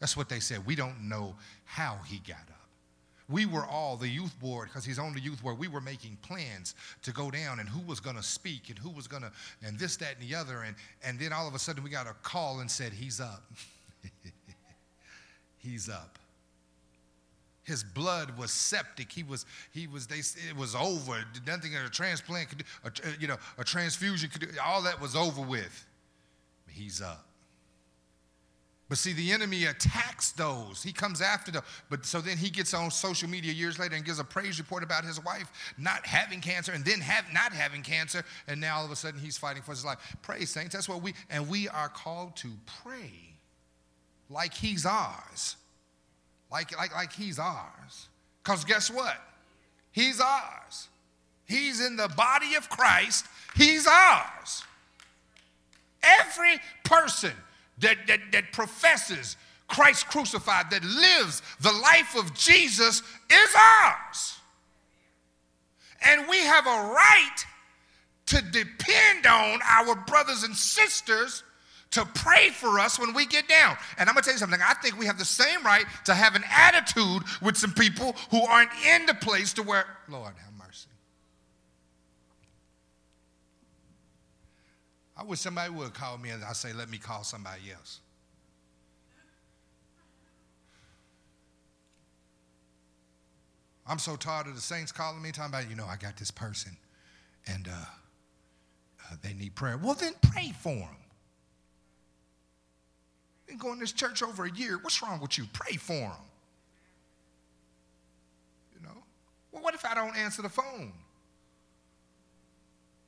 [0.00, 0.64] That's what they said.
[0.66, 2.54] We don't know how he got up.
[3.28, 6.16] We were all, the youth board, because he's on the youth board, we were making
[6.22, 9.30] plans to go down and who was going to speak and who was going to,
[9.62, 10.62] and this, that, and the other.
[10.62, 10.74] And,
[11.04, 13.44] and then all of a sudden we got a call and said, he's up.
[15.58, 16.18] he's up.
[17.68, 19.12] His blood was septic.
[19.12, 21.22] He was, he was, they, it was over.
[21.46, 25.14] Nothing a transplant could do, a, you know, a transfusion could do, all that was
[25.14, 25.86] over with.
[26.66, 27.26] He's up.
[28.88, 30.82] But see, the enemy attacks those.
[30.82, 31.62] He comes after them.
[31.90, 34.82] But so then he gets on social media years later and gives a praise report
[34.82, 38.24] about his wife not having cancer and then have, not having cancer.
[38.46, 40.16] And now all of a sudden he's fighting for his life.
[40.22, 40.74] Praise, saints.
[40.74, 42.48] That's what we, and we are called to
[42.82, 43.12] pray
[44.30, 45.56] like he's ours
[46.50, 48.08] like, like, like he's ours.
[48.42, 49.16] Because guess what?
[49.92, 50.88] He's ours.
[51.44, 54.62] He's in the body of Christ, he's ours.
[56.02, 57.32] Every person
[57.78, 59.36] that, that, that professes
[59.66, 64.38] Christ crucified, that lives the life of Jesus, is ours.
[66.04, 67.36] And we have a right
[68.26, 71.42] to depend on our brothers and sisters
[71.90, 73.76] to pray for us when we get down.
[73.98, 74.60] And I'm gonna tell you something.
[74.62, 78.42] I think we have the same right to have an attitude with some people who
[78.42, 80.88] aren't in the place to where, Lord, have mercy.
[85.16, 88.00] I wish somebody would call me and I say, let me call somebody else.
[93.88, 96.30] I'm so tired of the saints calling me, talking about, you know, I got this
[96.30, 96.76] person,
[97.46, 99.78] and uh, uh, they need prayer.
[99.78, 100.96] Well, then pray for them.
[103.48, 104.78] Been going to this church over a year.
[104.82, 105.46] What's wrong with you?
[105.54, 106.12] Pray for them.
[108.74, 109.02] You know?
[109.50, 110.92] Well, what if I don't answer the phone?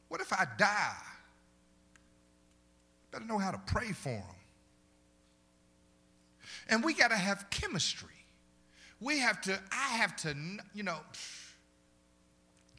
[0.09, 0.97] What if I die?
[3.13, 4.23] Better know how to pray for them.
[6.71, 8.09] And we got to have chemistry.
[9.01, 10.35] We have to, I have to,
[10.75, 10.99] you know,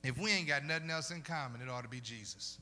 [0.03, 2.57] if we ain't got nothing else in common, it ought to be Jesus.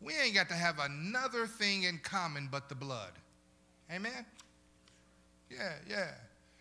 [0.00, 3.12] We ain't got to have another thing in common but the blood.
[3.92, 4.24] Amen?
[5.50, 6.08] Yeah, yeah.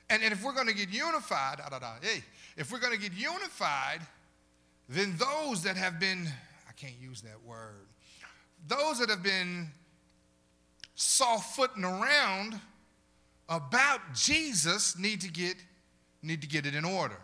[0.09, 2.23] And, and if we're going to get unified, da, da, da, hey,
[2.57, 3.99] if we're going to get unified,
[4.87, 6.27] then those that have been,
[6.67, 7.87] I can't use that word,
[8.67, 9.69] those that have been
[10.95, 12.59] soft footing around
[13.47, 15.55] about Jesus need to get
[16.21, 17.17] need to get it in order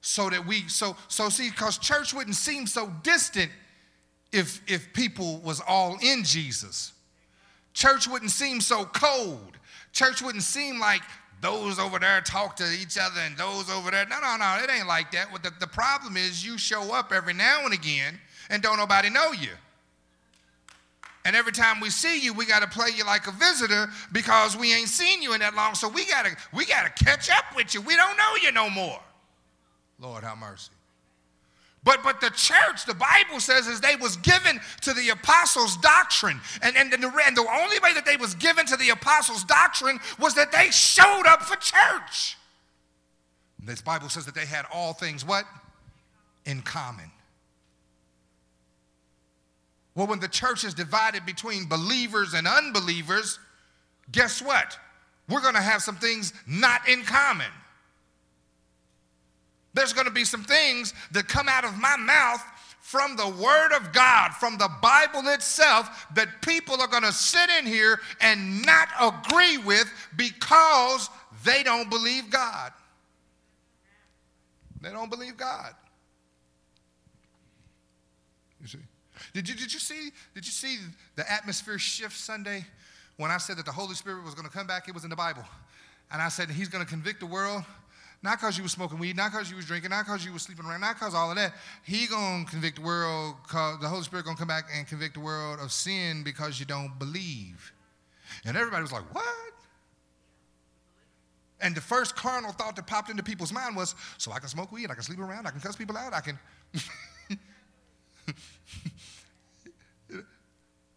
[0.00, 3.50] so that we so so see because church wouldn't seem so distant
[4.32, 6.92] if if people was all in jesus
[7.72, 9.58] church wouldn't seem so cold
[9.92, 11.02] church wouldn't seem like
[11.40, 14.70] those over there talk to each other and those over there no no no it
[14.70, 18.18] ain't like that the, the problem is you show up every now and again
[18.50, 19.50] and don't nobody know you
[21.24, 24.56] and every time we see you, we got to play you like a visitor because
[24.56, 25.74] we ain't seen you in that long.
[25.74, 27.82] So we got to we got to catch up with you.
[27.82, 28.98] We don't know you no more.
[29.98, 30.70] Lord, have mercy.
[31.82, 36.38] But, but the church, the Bible says, is they was given to the apostles' doctrine.
[36.62, 39.44] And, and, and, the, and the only way that they was given to the apostles'
[39.44, 42.36] doctrine was that they showed up for church.
[43.62, 45.44] This Bible says that they had all things what?
[46.44, 47.10] In common.
[49.94, 53.38] Well, when the church is divided between believers and unbelievers,
[54.12, 54.78] guess what?
[55.28, 57.50] We're going to have some things not in common.
[59.74, 62.42] There's going to be some things that come out of my mouth
[62.80, 67.48] from the Word of God, from the Bible itself, that people are going to sit
[67.58, 71.08] in here and not agree with because
[71.44, 72.72] they don't believe God.
[74.80, 75.74] They don't believe God.
[78.60, 78.78] You see?
[79.34, 80.78] Did you, did you see did you see
[81.14, 82.64] the atmosphere shift Sunday
[83.18, 84.88] when I said that the Holy Spirit was going to come back?
[84.88, 85.44] It was in the Bible.
[86.10, 87.62] And I said he's going to convict the world
[88.22, 90.42] not because you was smoking weed, not because you was drinking, not because you was
[90.42, 91.54] sleeping around, not because all of that.
[91.84, 95.58] He gonna convict the world, the Holy Spirit gonna come back and convict the world
[95.60, 97.72] of sin because you don't believe.
[98.44, 99.24] And everybody was like, what?
[101.62, 104.70] And the first carnal thought that popped into people's mind was, so I can smoke
[104.70, 106.38] weed, I can sleep around, I can cuss people out, I can.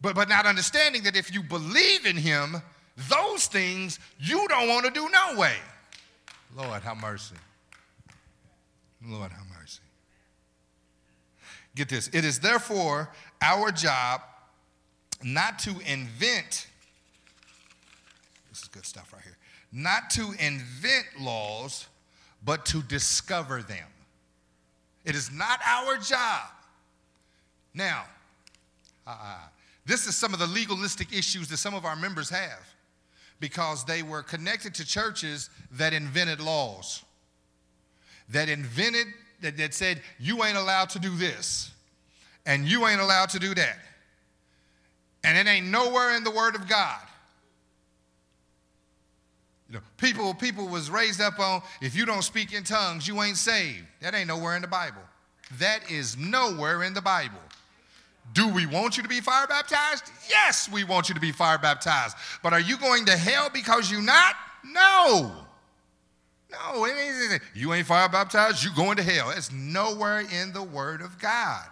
[0.01, 2.61] but, but not understanding that if you believe in him,
[3.09, 5.55] those things you don't want to do no way.
[6.55, 7.35] Lord, have mercy.
[9.05, 9.81] Lord, have mercy.
[11.75, 12.09] Get this.
[12.13, 13.09] It is therefore
[13.41, 14.21] our job
[15.23, 16.67] not to invent,
[18.49, 19.37] this is good stuff right here,
[19.71, 21.87] not to invent laws,
[22.45, 23.87] but to discover them.
[25.05, 26.49] It is not our job.
[27.73, 28.03] Now,
[29.07, 29.39] uh,
[29.85, 32.59] this is some of the legalistic issues that some of our members have
[33.43, 37.03] because they were connected to churches that invented laws,
[38.29, 39.07] that invented,
[39.41, 41.69] that, that said, you ain't allowed to do this,
[42.45, 43.79] and you ain't allowed to do that.
[45.25, 47.01] And it ain't nowhere in the Word of God.
[49.67, 53.21] You know, people, people was raised up on if you don't speak in tongues, you
[53.21, 53.83] ain't saved.
[53.99, 55.01] That ain't nowhere in the Bible.
[55.59, 57.41] That is nowhere in the Bible.
[58.31, 60.09] Do we want you to be fire baptized?
[60.29, 62.15] Yes, we want you to be fire baptized.
[62.41, 64.35] But are you going to hell because you're not?
[64.65, 65.31] No.
[66.49, 69.31] No, it ain't, you ain't fire baptized, you going to hell.
[69.31, 71.65] It's nowhere in the Word of God.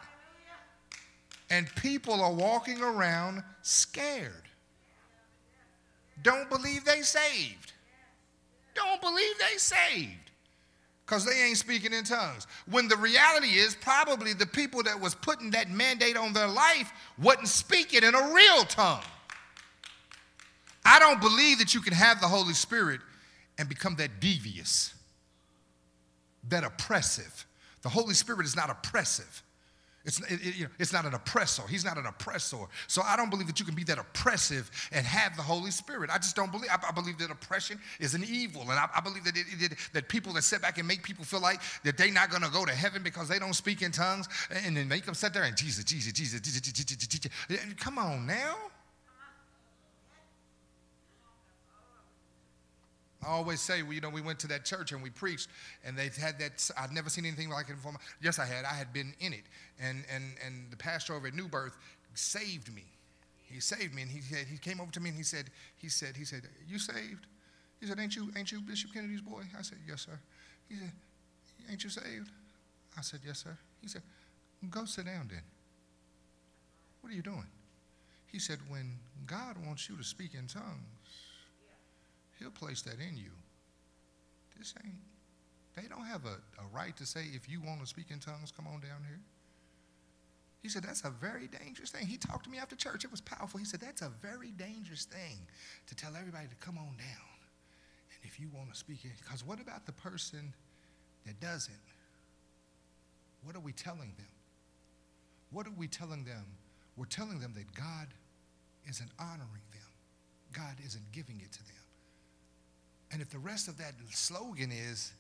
[1.50, 4.34] And people are walking around scared.
[6.22, 7.74] Don't believe they saved.
[8.76, 10.21] Don't believe they saved
[11.12, 12.48] because they ain't speaking in tongues.
[12.70, 16.90] When the reality is, probably the people that was putting that mandate on their life
[17.22, 19.04] wasn't speaking in a real tongue.
[20.86, 23.02] I don't believe that you can have the Holy Spirit
[23.58, 24.94] and become that devious,
[26.48, 27.46] that oppressive.
[27.82, 29.44] The Holy Spirit is not oppressive.
[30.04, 31.64] It's, it, it, you know, it's not an oppressor.
[31.70, 32.58] He's not an oppressor.
[32.88, 36.10] So I don't believe that you can be that oppressive and have the Holy Spirit.
[36.12, 36.70] I just don't believe.
[36.72, 40.10] I, I believe that oppression is an evil, and I, I believe that it, that
[40.10, 42.66] people that sit back and make people feel like that they're not going to go
[42.66, 44.28] to heaven because they don't speak in tongues,
[44.66, 47.32] and then make them sit there and Jesus, Jesus, Jesus, Jesus, Jesus, Jesus.
[47.78, 48.56] Come on now.
[53.24, 55.50] I always say, you know, we went to that church and we preached,
[55.86, 56.72] and they had that.
[56.78, 57.94] I'd never seen anything like it before.
[58.22, 58.66] Yes, I had.
[58.66, 59.44] I had been in it,
[59.80, 61.78] and and and the pastor over at New Birth
[62.14, 62.84] saved me.
[63.52, 65.90] He saved me, and he said he came over to me and he said, he
[65.90, 67.28] said, he said, you saved?
[67.80, 69.44] He said, ain't you, ain't you Bishop Kennedy's boy?
[69.58, 70.20] I said, yes, sir.
[70.70, 70.92] He said,
[71.70, 72.30] ain't you saved?
[72.98, 73.58] I said, yes, sir.
[73.82, 74.04] He said,
[74.70, 75.42] go sit down then.
[77.02, 77.48] What are you doing?
[78.28, 81.01] He said, when God wants you to speak in tongues,
[82.42, 83.32] he'll place that in you.
[84.58, 84.96] This ain't,
[85.76, 88.52] they don't have a, a right to say, if you want to speak in tongues,
[88.52, 89.20] come on down here.
[90.62, 92.06] He said, That's a very dangerous thing.
[92.06, 93.04] He talked to me after church.
[93.04, 93.58] It was powerful.
[93.60, 95.40] He said, That's a very dangerous thing
[95.88, 97.32] to tell everybody to come on down.
[98.12, 100.54] And if you want to speak in, because what about the person
[101.26, 101.74] that doesn't?
[103.44, 104.30] What are we telling them?
[105.52, 106.46] What are we telling them?
[106.96, 108.08] We're telling them that God
[108.88, 109.90] isn't honoring them,
[110.54, 111.81] God isn't giving it to them.
[113.12, 115.12] And if the rest of that slogan is,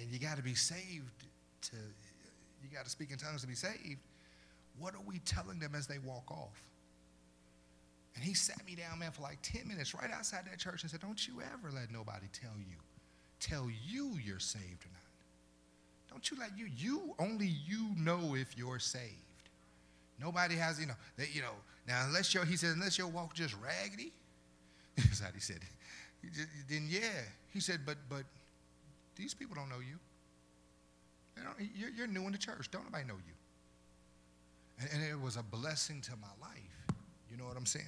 [0.00, 1.10] and you got to be saved
[1.62, 1.76] to,
[2.62, 3.98] you got to speak in tongues to be saved,
[4.78, 6.62] what are we telling them as they walk off?
[8.14, 10.90] And he sat me down, man, for like 10 minutes right outside that church and
[10.90, 12.76] said, Don't you ever let nobody tell you,
[13.40, 15.02] tell you you're saved or not.
[16.10, 19.16] Don't you let you, you, only you know if you're saved.
[20.20, 21.54] Nobody has, you know, that, you know,
[21.88, 24.12] now unless your, he said, unless your walk just raggedy,
[24.96, 25.62] that's how he said it.
[26.68, 27.00] Then yeah.
[27.50, 28.24] He said, but, but
[29.16, 29.98] these people don't know you.
[31.36, 32.70] Don't, you're, you're new in the church.
[32.70, 33.34] Don't nobody know you.
[34.80, 36.96] And, and it was a blessing to my life.
[37.30, 37.86] You know what I'm saying?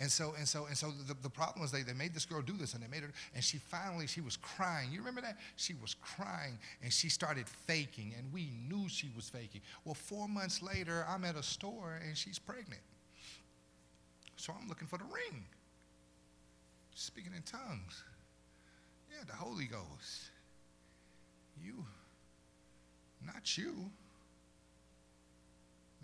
[0.00, 2.40] And so, and so, and so the, the problem was they, they made this girl
[2.40, 4.90] do this and they made her, and she finally, she was crying.
[4.90, 5.36] You remember that?
[5.56, 9.60] She was crying and she started faking and we knew she was faking.
[9.84, 12.80] Well, four months later, I'm at a store and she's pregnant.
[14.36, 15.44] So I'm looking for the ring.
[17.00, 18.04] Speaking in tongues.
[19.10, 20.28] Yeah, the Holy Ghost.
[21.58, 21.86] You,
[23.24, 23.74] not you.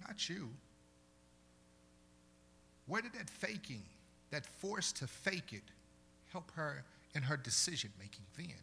[0.07, 0.49] Not you.
[2.87, 3.83] Where did that faking,
[4.31, 5.65] that force to fake it,
[6.33, 6.83] help her
[7.15, 8.57] in her decision making then?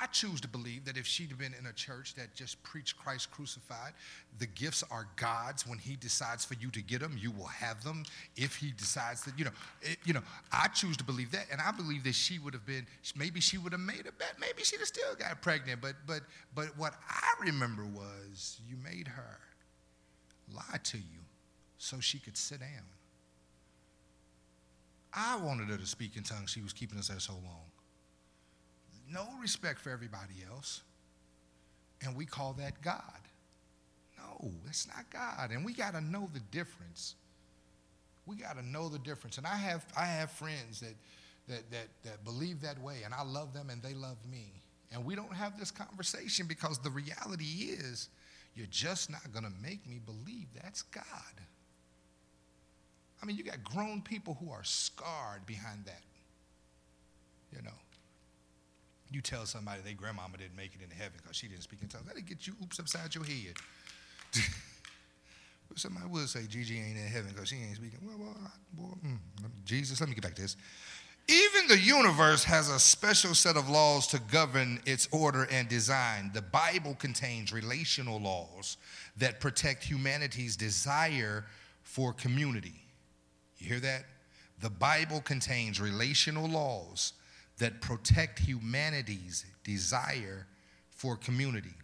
[0.00, 3.30] I choose to believe that if she'd been in a church that just preached Christ
[3.30, 3.92] crucified,
[4.38, 5.66] the gifts are God's.
[5.66, 8.04] When He decides for you to get them, you will have them.
[8.36, 9.50] If He decides that, you know,
[9.82, 10.22] it, you know,
[10.52, 12.86] I choose to believe that, and I believe that she would have been.
[13.16, 14.34] Maybe she would have made a bet.
[14.40, 15.80] Maybe she'd have still got pregnant.
[15.80, 16.20] But, but,
[16.54, 19.38] but what I remember was you made her
[20.54, 21.20] lie to you
[21.78, 22.86] so she could sit down.
[25.12, 26.50] I wanted her to speak in tongues.
[26.50, 27.71] She was keeping us there so long
[29.12, 30.82] no respect for everybody else.
[32.04, 33.02] And we call that God.
[34.18, 35.50] No, that's not God.
[35.50, 37.14] And we got to know the difference.
[38.26, 39.38] We got to know the difference.
[39.38, 40.94] And I have, I have friends that,
[41.48, 44.62] that, that, that believe that way, and I love them and they love me.
[44.92, 48.08] And we don't have this conversation because the reality is
[48.54, 51.04] you're just not going to make me believe that's God.
[53.22, 56.02] I mean, you got grown people who are scarred behind that.
[57.54, 57.70] You know,
[59.14, 61.88] you tell somebody their grandmama didn't make it into heaven because she didn't speak in
[61.88, 62.06] tongues.
[62.06, 63.54] That'll get you oops upside your head.
[65.76, 67.98] somebody will say Gigi ain't in heaven because she ain't speaking.
[68.04, 68.36] Well, well,
[68.78, 69.18] well mm,
[69.64, 70.56] Jesus, let me get back to this.
[71.28, 76.30] Even the universe has a special set of laws to govern its order and design.
[76.34, 78.76] The Bible contains relational laws
[79.16, 81.46] that protect humanity's desire
[81.84, 82.82] for community.
[83.58, 84.04] You hear that?
[84.60, 87.12] The Bible contains relational laws
[87.62, 90.48] that protect humanity's desire
[90.90, 91.74] for community.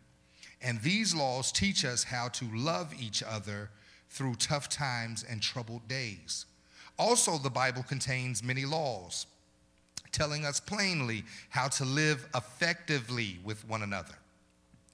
[0.61, 3.71] And these laws teach us how to love each other
[4.11, 6.47] through tough times and troubled days.
[6.99, 9.27] Also, the Bible contains many laws
[10.11, 14.19] telling us plainly how to live effectively with one another.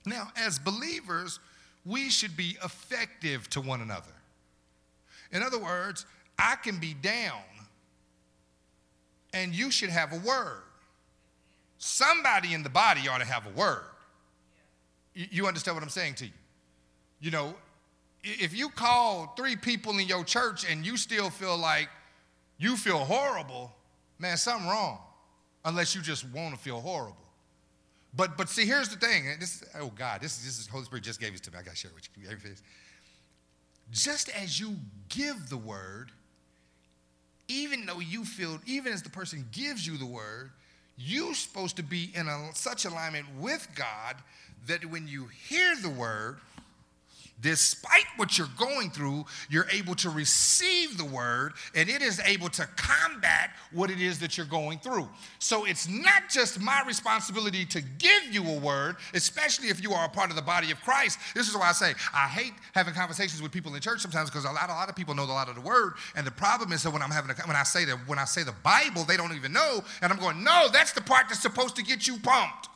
[0.05, 1.41] Now, as believers,
[1.87, 4.13] we should be effective to one another.
[5.33, 6.05] In other words,
[6.39, 7.41] I can be down
[9.33, 10.64] and you should have a word.
[11.87, 13.85] Somebody in the body ought to have a word.
[15.13, 16.33] You understand what I'm saying to you?
[17.21, 17.55] You know,
[18.23, 21.91] if you call three people in your church and you still feel like
[22.57, 23.71] you feel horrible,
[24.19, 24.99] man, something wrong.
[25.67, 27.19] Unless you just want to feel horrible.
[28.17, 29.27] But but see, here's the thing.
[29.39, 31.59] This oh God, this is this is Holy Spirit just gave this to me.
[31.59, 32.55] I got to share it with you.
[33.93, 34.77] Just as you
[35.11, 36.13] give the word,
[37.47, 40.51] even though you feel, even as the person gives you the word,
[40.97, 44.17] you're supposed to be in a, such alignment with God
[44.67, 46.39] that when you hear the word,
[47.41, 52.49] despite what you're going through, you're able to receive the word and it is able
[52.49, 55.09] to combat what it is that you're going through.
[55.39, 60.07] So it's not just my responsibility to give you a word, especially if you are
[60.07, 61.19] a part of the body of Christ.
[61.35, 64.45] This is why I say I hate having conversations with people in church sometimes because
[64.45, 65.95] a lot, a lot of people know a lot of the word.
[66.17, 68.25] And the problem is that when I'm having a, when I say that when I
[68.25, 69.83] say the Bible, they don't even know.
[70.03, 72.69] And I'm going, no, that's the part that's supposed to get you pumped.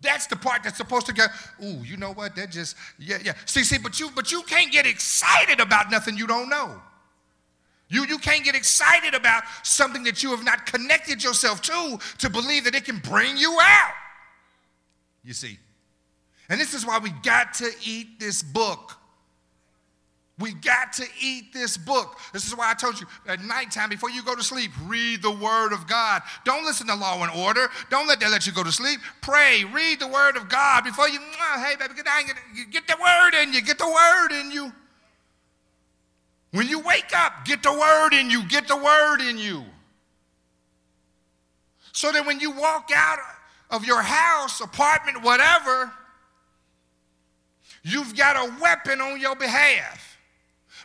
[0.00, 1.30] That's the part that's supposed to get,
[1.62, 2.36] ooh, you know what?
[2.36, 3.32] That just, yeah, yeah.
[3.46, 6.80] See, see, but you but you can't get excited about nothing you don't know.
[7.88, 12.30] You, you can't get excited about something that you have not connected yourself to to
[12.30, 13.94] believe that it can bring you out.
[15.24, 15.58] You see.
[16.50, 18.97] And this is why we got to eat this book.
[20.38, 22.16] We got to eat this book.
[22.32, 25.32] This is why I told you at nighttime before you go to sleep, read the
[25.32, 26.22] Word of God.
[26.44, 27.68] Don't listen to law and order.
[27.90, 29.00] Don't let that let you go to sleep.
[29.20, 31.18] Pray, read the Word of God before you.
[31.56, 33.62] Hey, baby, get, get the Word in you.
[33.62, 34.72] Get the Word in you.
[36.52, 38.46] When you wake up, get the Word in you.
[38.46, 39.64] Get the Word in you.
[41.92, 43.18] So that when you walk out
[43.70, 45.92] of your house, apartment, whatever,
[47.82, 50.07] you've got a weapon on your behalf.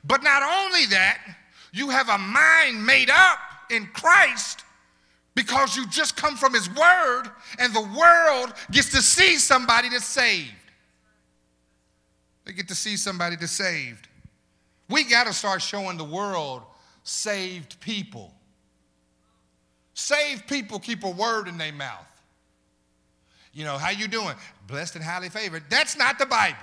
[0.03, 1.19] But not only that,
[1.71, 3.39] you have a mind made up
[3.69, 4.63] in Christ
[5.35, 7.23] because you just come from His Word,
[7.57, 10.51] and the world gets to see somebody that's saved.
[12.45, 14.07] They get to see somebody that's saved.
[14.89, 16.63] We got to start showing the world
[17.03, 18.33] saved people.
[19.93, 22.07] Saved people keep a word in their mouth.
[23.53, 24.35] You know, how you doing?
[24.67, 25.63] Blessed and highly favored.
[25.69, 26.57] That's not the Bible.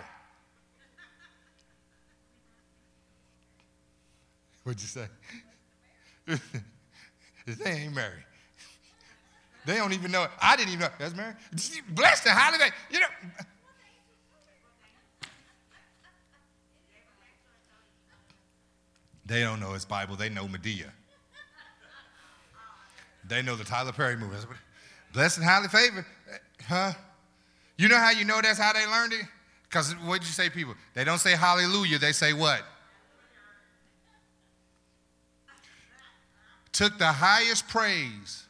[4.63, 5.07] What'd you say?
[7.47, 8.25] they ain't married.
[9.67, 10.25] They don't even know.
[10.25, 10.31] It.
[10.41, 10.89] I didn't even know.
[10.99, 11.37] That's married.
[11.91, 12.59] Blessed and highly.
[12.91, 13.07] You know.
[19.27, 20.17] They don't know his Bible.
[20.17, 20.91] They know Madea.
[23.29, 24.37] They know the Tyler Perry movie.
[25.13, 26.05] Blessed and highly favored.
[26.67, 26.93] Huh?
[27.77, 29.23] You know how you know that's how they learned it?
[29.69, 30.75] Because what'd you say, people?
[30.95, 31.99] They don't say hallelujah.
[31.99, 32.63] They say what?
[36.81, 38.45] Took the highest praise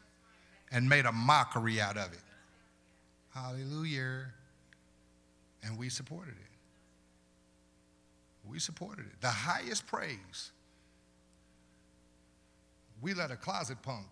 [0.71, 2.23] and made a mockery out of it.
[3.35, 4.27] Hallelujah.
[5.65, 6.51] And we supported it.
[8.49, 9.21] We supported it.
[9.21, 10.53] The highest praise.
[13.03, 14.07] We let a closet punk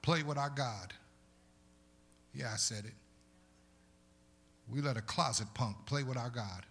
[0.00, 0.94] play with our God.
[2.36, 2.94] Yeah, I said it.
[4.72, 6.64] We let a closet punk play with our God.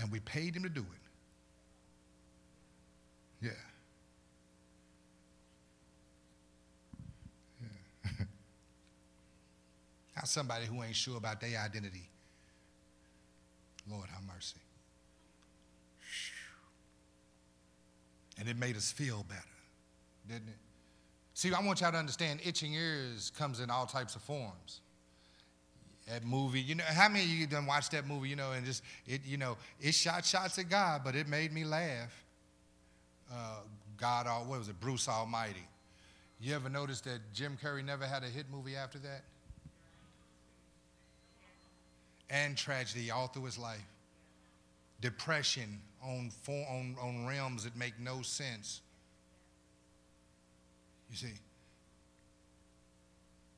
[0.00, 0.86] And we paid him to do it.
[3.48, 3.65] Yeah.
[10.14, 12.08] How somebody who ain't sure about their identity.
[13.90, 14.56] Lord, have mercy.
[18.38, 19.40] And it made us feel better,
[20.28, 20.58] didn't it?
[21.34, 24.80] See, I want y'all to understand itching ears comes in all types of forms.
[26.08, 28.64] That movie, you know, how many of you done watched that movie, you know, and
[28.64, 32.24] just, it, you know, it shot shots at God, but it made me laugh
[33.32, 33.60] uh,
[33.96, 35.66] God, what was it, Bruce Almighty.
[36.40, 39.24] You ever notice that Jim Carrey never had a hit movie after that?
[42.28, 43.84] And tragedy all through his life.
[45.00, 48.80] Depression on, on, on realms that make no sense.
[51.10, 51.32] You see,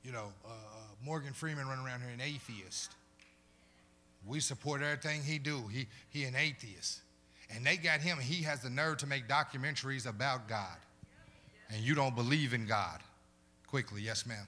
[0.04, 0.52] you know, uh, uh,
[1.04, 2.92] Morgan Freeman running around here an atheist.
[4.26, 5.66] We support everything he do.
[5.72, 7.00] He, he an atheist.
[7.54, 10.76] And they got him, he has the nerve to make documentaries about God.
[11.70, 13.00] And you don't believe in God.
[13.66, 14.46] Quickly, yes, ma'am.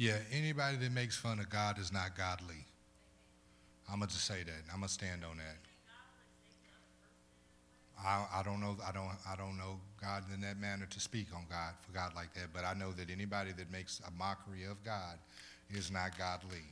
[0.00, 2.64] Yeah, anybody that makes fun of God is not godly.
[3.86, 4.62] I'm going to say that.
[4.72, 5.58] I'm going to stand on that.
[8.02, 11.26] I, I don't know I don't I don't know God in that manner to speak
[11.36, 14.64] on God for God like that, but I know that anybody that makes a mockery
[14.64, 15.18] of God
[15.68, 16.64] is not godly.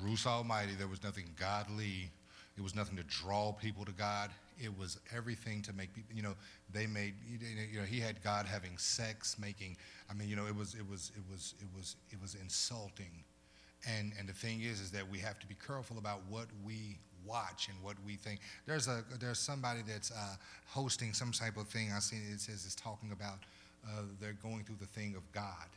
[0.00, 2.12] Bruce Almighty, there was nothing godly.
[2.56, 4.30] It was nothing to draw people to God.
[4.58, 6.34] It was everything to make people, you know,
[6.72, 9.76] they made, you know, he had God having sex, making,
[10.10, 13.24] I mean, you know, it was, it was, it was, it was, it was insulting.
[13.86, 16.98] And, and the thing is, is that we have to be careful about what we
[17.26, 18.40] watch and what we think.
[18.66, 20.36] There's a, there's somebody that's uh,
[20.66, 21.92] hosting some type of thing.
[21.94, 23.38] I seen it says it's talking about
[23.86, 25.68] uh, they're going through the thing of God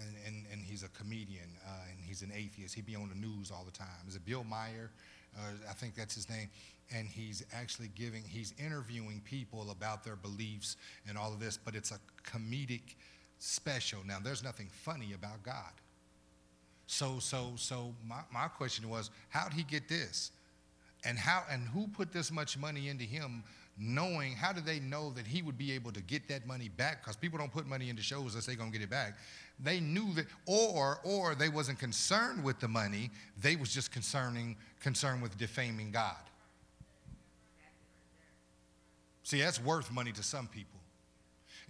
[0.00, 2.74] and, and, and he's a comedian, uh, and he's an atheist.
[2.74, 4.06] He'd be on the news all the time.
[4.06, 4.90] Is it Bill Meyer?
[5.36, 6.48] Uh, I think that's his name.
[6.94, 10.76] And he's actually giving, he's interviewing people about their beliefs
[11.06, 12.94] and all of this, but it's a comedic
[13.38, 14.00] special.
[14.06, 15.72] Now, there's nothing funny about God.
[16.86, 20.30] So, so, so my, my question was, how'd he get this?
[21.04, 23.44] And how and who put this much money into him
[23.78, 27.02] knowing how do they know that he would be able to get that money back
[27.02, 29.16] because people don't put money into shows unless they're going to get it back
[29.60, 33.08] they knew that or or they wasn't concerned with the money
[33.40, 36.16] they was just concerning concerned with defaming god
[39.28, 40.77] see that's worth money to some people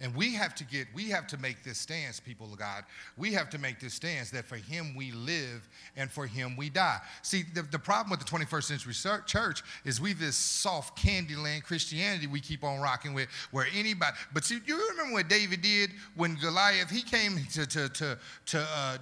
[0.01, 2.83] and we have to get, we have to make this stance, people of God.
[3.17, 6.69] We have to make this stance that for him we live and for him we
[6.69, 6.99] die.
[7.21, 12.27] See, the, the problem with the 21st century church is we this soft candyland Christianity
[12.27, 16.35] we keep on rocking with, where anybody, but see, you remember what David did when
[16.35, 18.97] Goliath, he came to, to, to, to uh, uh,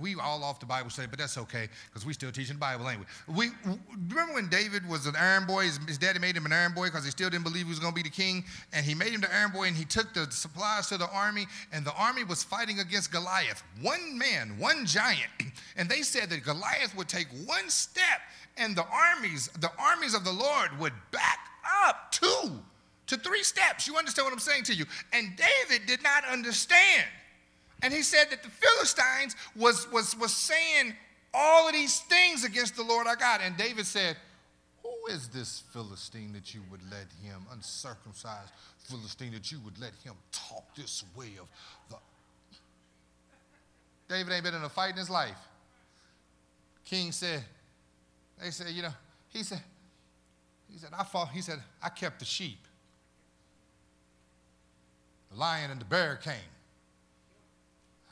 [0.00, 2.88] we all off the Bible study, but that's okay, because we still teaching the Bible,
[2.88, 3.34] ain't we?
[3.34, 3.50] we
[4.08, 6.86] remember when David was an iron boy, his, his daddy made him an iron boy
[6.86, 9.12] because he still didn't believe he was going to be the king, and he made
[9.12, 12.24] him the iron boy, and he took the supplies to the army, and the army
[12.24, 13.62] was fighting against Goliath.
[13.80, 15.30] One man, one giant.
[15.76, 18.20] And they said that Goliath would take one step,
[18.56, 21.38] and the armies, the armies of the Lord would back
[21.88, 22.60] up two
[23.08, 23.88] to three steps.
[23.88, 24.84] You understand what I'm saying to you?
[25.12, 27.06] And David did not understand.
[27.82, 30.94] And he said that the Philistines was, was, was saying
[31.34, 33.40] all of these things against the Lord our God.
[33.42, 34.16] And David said,
[34.84, 39.94] Who is this Philistine that you would let him, uncircumcised, Philistine that you would let
[40.04, 41.48] him talk this way of
[41.90, 41.96] the.
[44.08, 45.38] David ain't been in a fight in his life.
[46.84, 47.42] King said,
[48.40, 48.92] they said, you know,
[49.30, 49.62] he said,
[50.70, 52.58] he said, I fought, he said, I kept the sheep.
[55.32, 56.34] The lion and the bear came.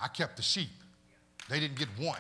[0.01, 0.71] I kept the sheep.
[1.51, 2.19] They didn't get one.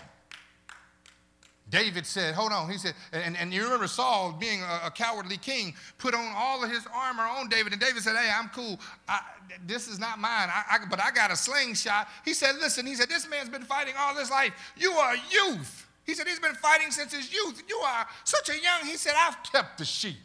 [1.73, 5.39] David said, hold on, he said, and, and you remember Saul being a, a, cowardly
[5.39, 8.79] king, put on all of his armor on David, and David said, hey, I'm cool.
[9.09, 9.21] I,
[9.67, 12.09] this is not mine, I, I, but I got a slingshot.
[12.27, 14.53] He said, listen, he said, this man's been fighting all his life.
[14.77, 15.89] You are youth.
[16.05, 17.63] He said, he's been fighting since his youth.
[17.67, 20.17] You are such a young, he said, I've kept the sheep.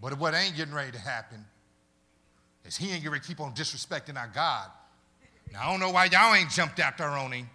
[0.00, 1.44] But what ain't getting ready to happen
[2.64, 4.68] is he ain't ready to keep on disrespecting our God.
[5.52, 7.48] Now, I don't know why y'all ain't jumped after on him.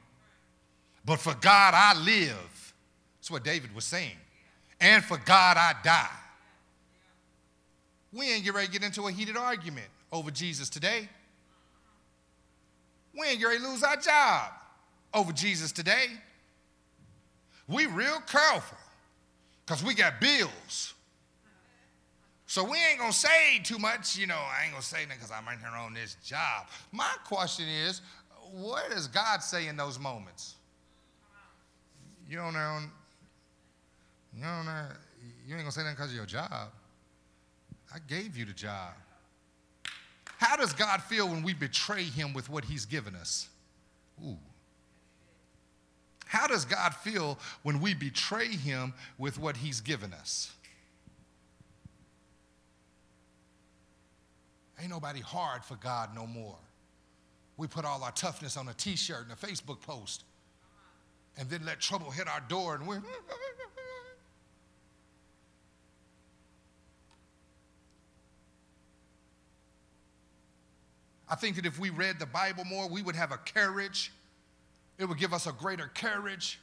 [1.06, 2.74] But for God I live.
[3.20, 4.18] That's what David was saying.
[4.80, 6.08] And for God I die.
[8.14, 11.08] We ain't get ready to get into a heated argument over Jesus today.
[13.18, 14.52] We ain't get ready to lose our job
[15.14, 16.08] over Jesus today.
[17.68, 18.78] We real careful
[19.66, 20.94] because we got bills.
[22.48, 25.32] So we ain't gonna say too much, you know, I ain't gonna say nothing because
[25.32, 26.68] I'm in here on this job.
[26.92, 28.02] My question is,
[28.52, 30.56] what does God say in those moments?
[32.32, 32.80] You don't know,
[34.34, 34.42] you
[35.46, 36.70] you ain't gonna say that because of your job.
[37.94, 38.94] I gave you the job.
[40.38, 43.50] How does God feel when we betray him with what he's given us?
[44.26, 44.38] Ooh.
[46.26, 50.54] How does God feel when we betray him with what he's given us?
[54.80, 56.56] Ain't nobody hard for God no more.
[57.58, 60.24] We put all our toughness on a t shirt and a Facebook post
[61.38, 63.02] and then let trouble hit our door and we're.
[71.30, 74.12] I think that if we read the Bible more, we would have a courage.
[74.98, 76.60] It would give us a greater courage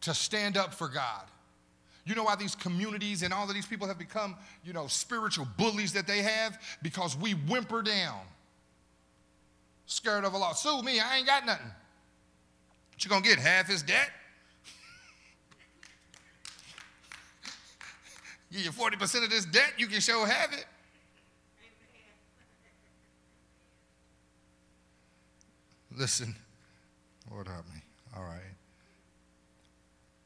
[0.00, 1.22] to stand up for God.
[2.04, 4.34] You know why these communities and all of these people have become,
[4.64, 6.60] you know, spiritual bullies that they have?
[6.82, 8.20] Because we whimper down.
[9.86, 10.52] Scared of a law.
[10.52, 11.70] Sue me, I ain't got nothing.
[12.94, 13.38] What you gonna get?
[13.40, 14.10] Half his debt?
[18.52, 20.66] Give you 40% of this debt, you can show have it.
[25.96, 26.34] Listen,
[27.30, 27.80] Lord help me.
[28.16, 28.40] All right.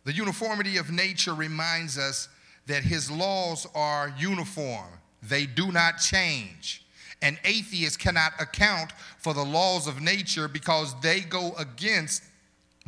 [0.05, 2.29] The uniformity of nature reminds us
[2.67, 4.89] that his laws are uniform,
[5.23, 6.85] they do not change.
[7.21, 12.23] An atheist cannot account for the laws of nature because they go against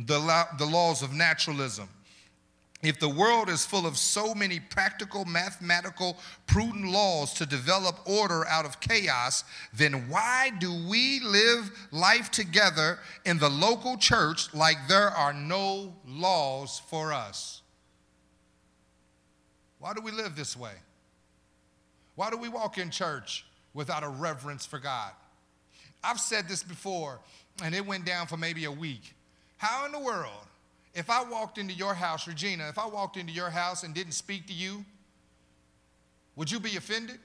[0.05, 1.89] the, the laws of naturalism.
[2.83, 8.47] If the world is full of so many practical, mathematical, prudent laws to develop order
[8.47, 14.77] out of chaos, then why do we live life together in the local church like
[14.87, 17.61] there are no laws for us?
[19.77, 20.73] Why do we live this way?
[22.15, 23.45] Why do we walk in church
[23.75, 25.11] without a reverence for God?
[26.03, 27.19] I've said this before,
[27.63, 29.13] and it went down for maybe a week.
[29.61, 30.47] How in the world
[30.95, 34.13] if I walked into your house, Regina, if I walked into your house and didn't
[34.13, 34.83] speak to you,
[36.35, 37.19] would you be offended?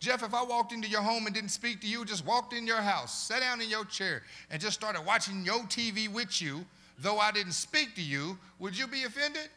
[0.00, 2.66] Jeff, if I walked into your home and didn't speak to you, just walked in
[2.66, 6.64] your house, sat down in your chair, and just started watching your TV with you,
[6.98, 9.50] though I didn't speak to you, would you be offended?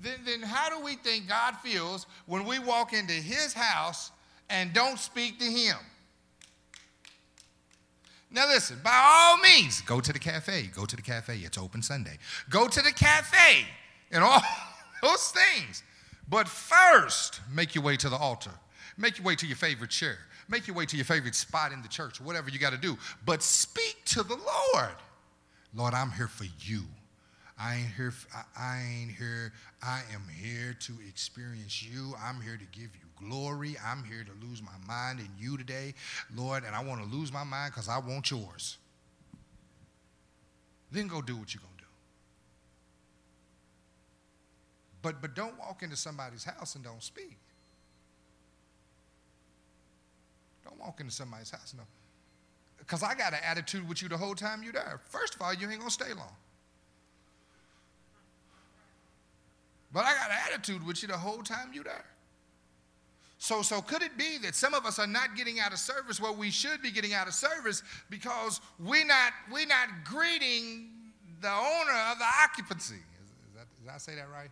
[0.00, 4.10] Then, then how do we think God feels when we walk into his house
[4.50, 5.76] and don't speak to him?
[8.32, 10.70] Now, listen, by all means, go to the cafe.
[10.74, 11.38] Go to the cafe.
[11.44, 12.18] It's open Sunday.
[12.48, 13.66] Go to the cafe
[14.10, 14.40] and all
[15.02, 15.82] those things.
[16.28, 18.52] But first, make your way to the altar.
[18.96, 20.16] Make your way to your favorite chair.
[20.48, 22.96] Make your way to your favorite spot in the church, whatever you got to do.
[23.26, 24.96] But speak to the Lord.
[25.74, 26.82] Lord, I'm here for you.
[27.58, 28.12] I ain't here.
[28.58, 29.52] I ain't here.
[29.82, 32.14] I am here to experience you.
[32.22, 33.76] I'm here to give you glory.
[33.84, 35.94] I'm here to lose my mind in you today,
[36.34, 38.78] Lord, and I want to lose my mind because I want yours.
[40.90, 41.90] Then go do what you're going to do.
[45.00, 47.38] But, but don't walk into somebody's house and don't speak.
[50.64, 51.74] Don't walk into somebody's house.
[51.76, 51.82] No.
[52.78, 55.00] Because I got an attitude with you the whole time you're there.
[55.08, 56.34] First of all, you ain't going to stay long.
[59.92, 62.04] But I got an attitude with you the whole time you're there.
[63.42, 66.20] So, so could it be that some of us are not getting out of service
[66.20, 70.90] what we should be getting out of service because we're not, we're not greeting
[71.40, 72.94] the owner of the occupancy?
[72.94, 74.50] Is, is that, did I say that right?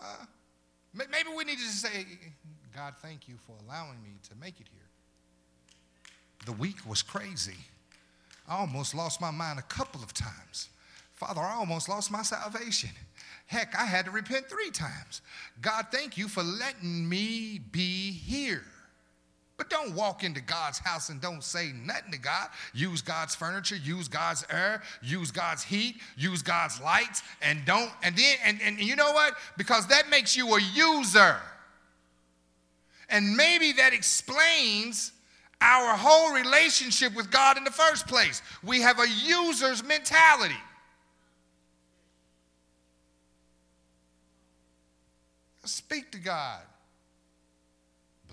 [0.00, 0.24] Uh,
[0.94, 2.06] maybe we need to say,
[2.74, 4.88] God, thank you for allowing me to make it here.
[6.46, 7.58] The week was crazy.
[8.48, 10.70] I almost lost my mind a couple of times.
[11.12, 12.88] Father, I almost lost my salvation.
[13.50, 15.22] Heck, I had to repent three times.
[15.60, 18.62] God, thank you for letting me be here.
[19.56, 22.46] But don't walk into God's house and don't say nothing to God.
[22.74, 28.16] Use God's furniture, use God's air, use God's heat, use God's lights, and don't, and
[28.16, 29.34] then, and, and you know what?
[29.58, 31.36] Because that makes you a user.
[33.08, 35.10] And maybe that explains
[35.60, 38.42] our whole relationship with God in the first place.
[38.62, 40.54] We have a user's mentality.
[45.70, 46.62] Speak to God.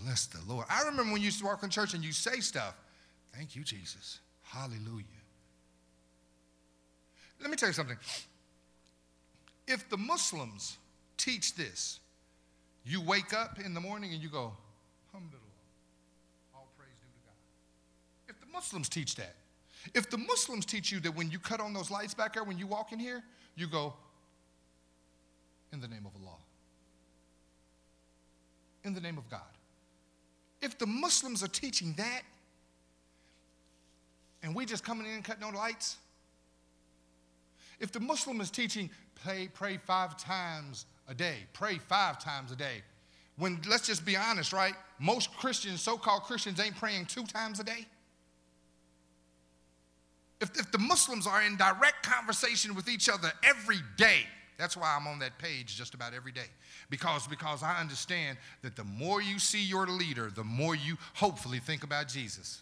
[0.03, 0.65] Bless the Lord.
[0.69, 2.75] I remember when you used to walk in church and you say stuff.
[3.33, 4.19] Thank you, Jesus.
[4.41, 5.05] Hallelujah.
[7.39, 7.97] Let me tell you something.
[9.67, 10.77] If the Muslims
[11.17, 11.99] teach this,
[12.83, 14.53] you wake up in the morning and you go,
[15.13, 15.43] Alhamdulillah,
[16.55, 17.35] all praise due to God.
[18.29, 19.35] If the Muslims teach that,
[19.93, 22.57] if the Muslims teach you that when you cut on those lights back there, when
[22.57, 23.21] you walk in here,
[23.55, 23.93] you go,
[25.71, 26.37] in the name of Allah
[28.87, 29.41] in the name of God.
[30.61, 32.21] If the Muslims are teaching that,
[34.41, 35.97] and we just coming in and cutting on lights,
[37.79, 38.89] if the Muslim is teaching
[39.23, 42.81] pray, pray five times a day, pray five times a day,
[43.37, 44.73] when let's just be honest, right?
[44.99, 47.85] Most Christians, so-called Christians, ain't praying two times a day.
[50.41, 54.21] If, if the Muslims are in direct conversation with each other every day,
[54.57, 56.49] that's why I'm on that page just about every day.
[56.89, 61.59] Because, because I understand that the more you see your leader, the more you hopefully
[61.59, 62.61] think about Jesus.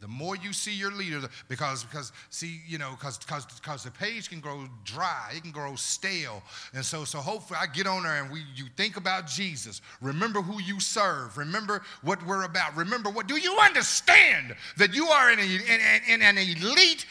[0.00, 3.90] The more you see your leader, because, because see, you know, because, because, because the
[3.90, 6.42] page can grow dry, it can grow stale.
[6.74, 9.80] And so, so hopefully I get on there and we, you think about Jesus.
[10.02, 11.38] Remember who you serve.
[11.38, 12.76] Remember what we're about.
[12.76, 17.06] Remember what, do you understand that you are in, a, in, in, in an elite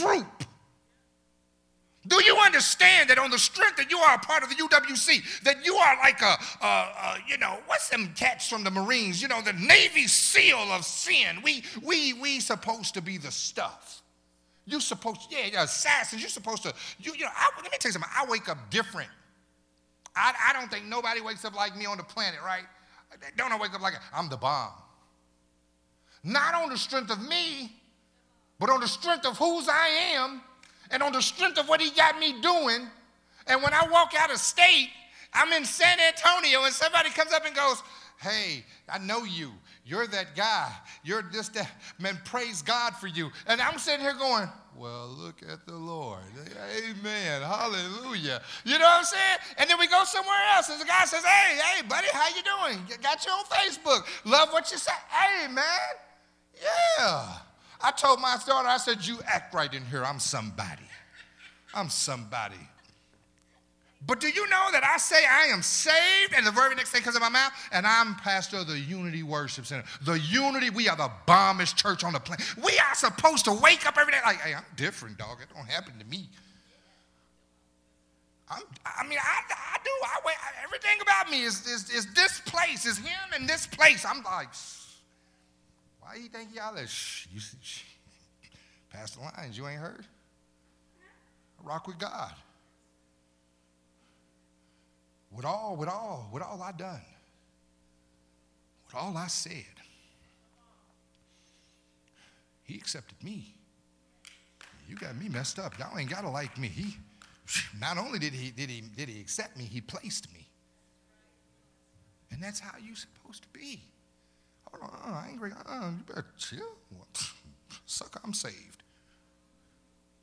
[0.00, 0.44] group
[2.06, 5.42] do you understand that on the strength that you are a part of the UWC,
[5.42, 9.20] that you are like a, a, a, you know, what's them cats from the Marines?
[9.20, 11.38] You know, the Navy SEAL of sin.
[11.42, 14.02] We we we supposed to be the stuff.
[14.64, 16.22] You supposed, yeah, assassins.
[16.22, 17.30] You're supposed to, you, you know.
[17.34, 18.10] I, let me tell you something.
[18.14, 19.08] I wake up different.
[20.14, 22.64] I, I don't think nobody wakes up like me on the planet, right?
[23.36, 24.72] Don't I wake up like I'm the bomb?
[26.22, 27.72] Not on the strength of me,
[28.58, 30.42] but on the strength of whose I am
[30.90, 32.86] and on the strength of what he got me doing.
[33.46, 34.90] And when I walk out of state,
[35.32, 37.82] I'm in San Antonio and somebody comes up and goes,
[38.20, 39.52] Hey, I know you.
[39.84, 40.70] You're that guy.
[41.04, 41.70] You're this, that.
[41.98, 43.30] Man, praise God for you.
[43.46, 46.20] And I'm sitting here going, well, look at the Lord.
[46.76, 47.42] Amen.
[47.42, 48.42] Hallelujah.
[48.64, 49.38] You know what I'm saying?
[49.56, 52.42] And then we go somewhere else, and the guy says, hey, hey, buddy, how you
[52.42, 52.84] doing?
[53.02, 54.02] Got you on Facebook.
[54.24, 54.92] Love what you say.
[55.08, 55.64] Hey, man.
[56.60, 57.38] Yeah.
[57.80, 60.04] I told my daughter, I said, you act right in here.
[60.04, 60.82] I'm somebody.
[61.74, 62.56] I'm somebody.
[64.06, 67.02] But do you know that I say I am saved, and the very next thing
[67.02, 69.84] comes out of my mouth, and I'm pastor of the Unity Worship Center.
[70.02, 72.44] The Unity, we are the bombest church on the planet.
[72.64, 75.38] We are supposed to wake up every day like, hey, I'm different, dog.
[75.42, 76.28] It don't happen to me.
[78.50, 79.90] I'm, i mean, I, I do.
[80.04, 80.18] I,
[80.64, 84.06] everything about me is, is, is this place, is him in this place.
[84.06, 84.48] I'm like,
[86.08, 87.82] why you think y'all are, shh, you, shh,
[88.90, 90.06] past the lines, you ain't heard?
[91.60, 92.32] I rock with God.
[95.30, 97.02] With all, with all, with all I done,
[98.86, 99.52] with all I said,
[102.64, 103.52] he accepted me.
[104.88, 105.78] You got me messed up.
[105.78, 106.68] Y'all ain't gotta like me.
[106.68, 106.96] He
[107.78, 110.48] not only did he did he did he accept me, he placed me.
[112.30, 113.82] And that's how you're supposed to be.
[114.82, 116.76] I ain't uh, you better chill.
[117.86, 118.82] Sucker, I'm saved.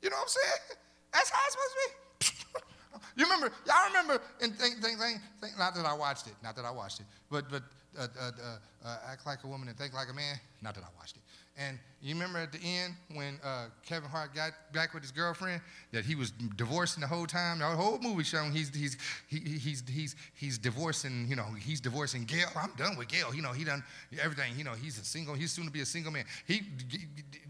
[0.02, 0.78] You know what I'm saying?
[1.12, 2.62] That's how it's supposed to be.
[3.16, 6.54] You remember, y'all remember, and think, think, think, think, not that I watched it, not
[6.56, 7.62] that I watched it, but, but
[7.98, 10.84] uh, uh, uh, uh, act like a woman and think like a man, not that
[10.84, 11.22] I watched it.
[11.58, 15.62] And you remember at the end when uh, Kevin Hart got back with his girlfriend
[15.90, 17.60] that he was divorcing the whole time.
[17.60, 21.26] The whole movie showing he's he's he, he's he's he's divorcing.
[21.28, 22.48] You know he's divorcing Gail.
[22.54, 23.34] I'm done with Gail.
[23.34, 23.82] You know he done
[24.20, 24.52] everything.
[24.58, 25.34] You know he's a single.
[25.34, 26.26] He's soon to be a single man.
[26.46, 26.60] He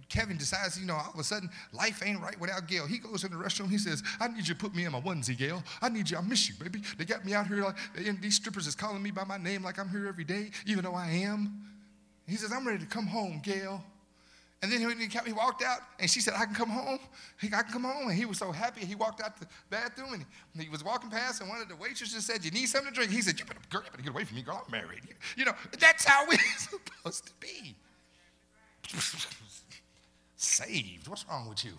[0.09, 0.78] Kevin decides.
[0.78, 2.86] You know all of a sudden life ain't right without Gail.
[2.86, 3.68] He goes in the restroom.
[3.68, 5.64] He says, "I need you to put me in my onesie, Gail.
[5.82, 6.16] I need you.
[6.16, 6.80] I miss you, baby.
[6.96, 9.64] They got me out here like and these strippers is calling me by my name
[9.64, 11.64] like I'm here every day, even though I am."
[12.28, 13.82] He says, "I'm ready to come home, Gail."
[14.62, 16.98] And then he, he walked out, and she said, I can come home.
[17.40, 18.09] He, I can come home.
[18.09, 18.86] And he was so happy.
[18.86, 20.24] He walked out the bathroom, and
[20.57, 22.94] he, he was walking past, and one of the waitresses said, You need something to
[22.94, 23.12] drink?
[23.12, 24.62] He said, You better, girl, you better get away from me, girl.
[24.64, 25.02] I'm married.
[25.36, 27.76] You, know, that's how we're supposed to be.
[30.36, 31.09] saved.
[31.09, 31.72] What's wrong with you?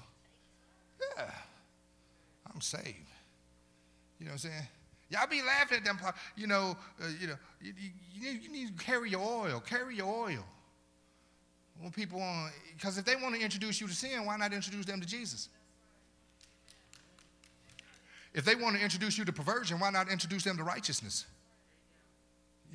[1.17, 1.31] Yeah,
[2.53, 2.85] I'm saved.
[4.19, 4.67] You know what I'm saying?
[5.09, 5.99] Y'all be laughing at them.
[6.35, 7.73] You know, uh, you know, you,
[8.13, 9.61] you, you need to carry your oil.
[9.61, 10.43] Carry your oil.
[11.79, 14.53] When people uh, want, because if they want to introduce you to sin, why not
[14.53, 15.49] introduce them to Jesus?
[18.33, 21.25] If they want to introduce you to perversion, why not introduce them to righteousness?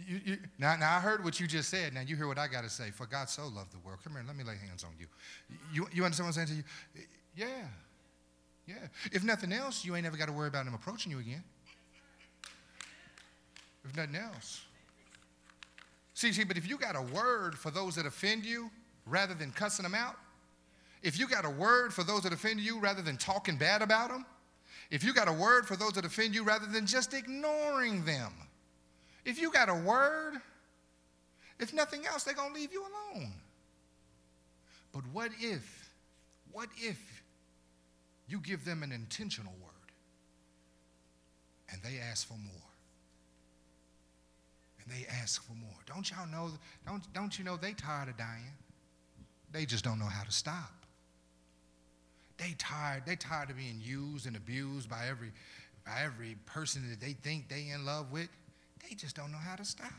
[0.07, 1.93] You, you, now, now, I heard what you just said.
[1.93, 2.91] Now, you hear what I got to say.
[2.91, 4.01] For God so loved the world.
[4.03, 5.07] Come here, let me lay hands on you.
[5.73, 7.07] You, you understand what I'm saying to you?
[7.37, 7.67] Yeah.
[8.67, 8.89] Yeah.
[9.13, 11.45] If nothing else, you ain't ever got to worry about him approaching you again.
[13.85, 14.63] If nothing else.
[16.15, 18.71] See, see, but if you got a word for those that offend you,
[19.07, 20.17] rather than cussing them out,
[21.03, 24.11] if you got a word for those that offend you rather than talking bad about
[24.11, 24.25] them,
[24.91, 28.33] if you got a word for those that offend you rather than just ignoring them,
[29.25, 30.35] if you got a word,
[31.59, 33.33] if nothing else, they're going to leave you alone.
[34.93, 35.95] But what if,
[36.53, 37.23] what if
[38.29, 39.71] you give them an intentional word
[41.71, 42.53] and they ask for more?
[44.85, 45.71] And they ask for more.
[45.87, 46.51] Don't y'all know,
[46.87, 48.53] don't, don't you know they tired of dying?
[49.53, 50.73] They just don't know how to stop.
[52.39, 55.31] They tired, they tired of being used and abused by every,
[55.87, 58.29] by every person that they think they in love with.
[58.83, 59.91] They just don't know how to stop.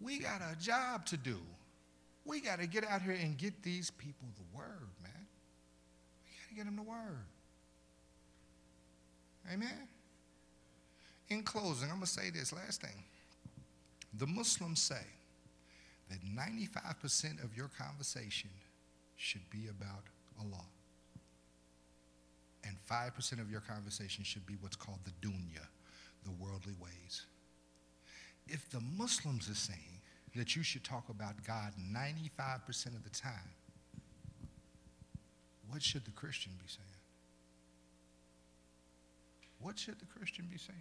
[0.00, 1.38] We got a job to do.
[2.24, 5.26] We got to get out here and get these people the word, man.
[6.24, 7.26] We got to get them the word.
[9.52, 9.88] Amen.
[11.28, 13.04] In closing, I'm going to say this last thing.
[14.18, 15.04] The Muslims say
[16.10, 18.50] that 95% of your conversation
[19.16, 20.04] should be about
[20.38, 20.64] Allah.
[22.66, 25.66] And 5% of your conversation should be what's called the dunya,
[26.24, 27.26] the worldly ways.
[28.46, 30.00] If the Muslims are saying
[30.34, 33.54] that you should talk about God 95% of the time,
[35.68, 36.88] what should the Christian be saying?
[39.60, 40.78] What should the Christian be saying?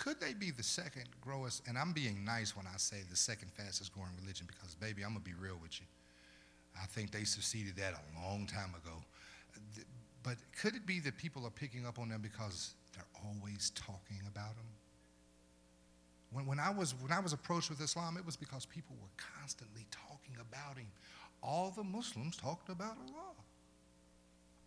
[0.00, 1.62] Could they be the second growest?
[1.68, 5.12] And I'm being nice when I say the second fastest growing religion because, baby, I'm
[5.12, 5.84] going to be real with you.
[6.80, 8.96] I think they succeeded that a long time ago.
[10.22, 14.22] But could it be that people are picking up on them because they're always talking
[14.26, 14.64] about them?
[16.32, 19.24] When, when, I was, when I was approached with Islam, it was because people were
[19.38, 20.88] constantly talking about him.
[21.42, 23.34] All the Muslims talked about Allah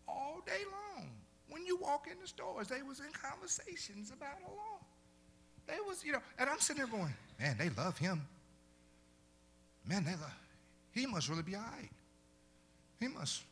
[0.07, 1.09] all day long.
[1.49, 4.72] When you walk in the stores, they was in conversations about Allah.
[5.67, 8.21] They was, you know, and I'm sitting there going, man, they love him.
[9.85, 10.33] man, they, love,
[10.91, 11.89] he must really be all right.
[12.99, 13.43] He must.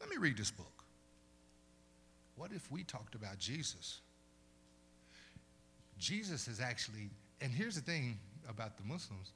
[0.00, 0.84] Let me read this book.
[2.36, 4.00] What if we talked about Jesus?
[5.98, 7.10] Jesus is actually,
[7.40, 8.18] and here's the thing
[8.48, 9.32] about the Muslims,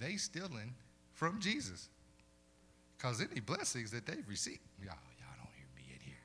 [0.00, 0.74] they stealing
[1.12, 1.88] from Jesus.
[2.96, 6.16] Because any blessings that they've received, y'all, y'all don't hear me in here.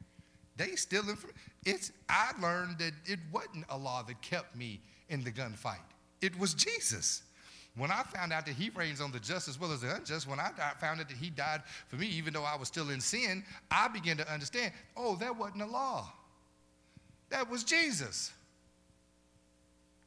[0.55, 1.31] They stealing from
[1.65, 5.77] it's I learned that it wasn't Allah that kept me in the gunfight.
[6.21, 7.23] It was Jesus.
[7.75, 10.27] When I found out that he reigns on the just as well as the unjust,
[10.27, 10.49] when I
[10.79, 13.87] found out that he died for me, even though I was still in sin, I
[13.87, 16.11] began to understand oh, that wasn't Allah.
[17.29, 18.31] That was Jesus.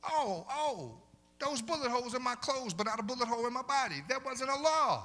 [0.05, 0.93] Oh, oh,
[1.39, 4.03] those bullet holes in my clothes, but not a bullet hole in my body.
[4.09, 5.05] That wasn't Allah.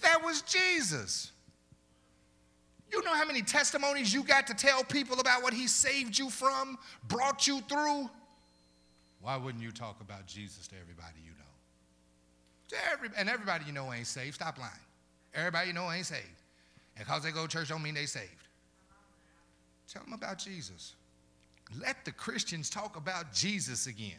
[0.00, 1.32] That was Jesus.
[2.90, 6.30] You know how many testimonies you got to tell people about what he saved you
[6.30, 8.08] from, brought you through?
[9.24, 11.54] Why wouldn't you talk about Jesus to everybody you know?
[12.68, 14.34] To every, and everybody you know ain't saved.
[14.34, 14.70] Stop lying.
[15.34, 16.42] Everybody you know ain't saved.
[16.98, 18.28] And because they go to church don't mean they saved.
[19.90, 20.94] Tell them about Jesus.
[21.80, 24.12] Let the Christians talk about Jesus again.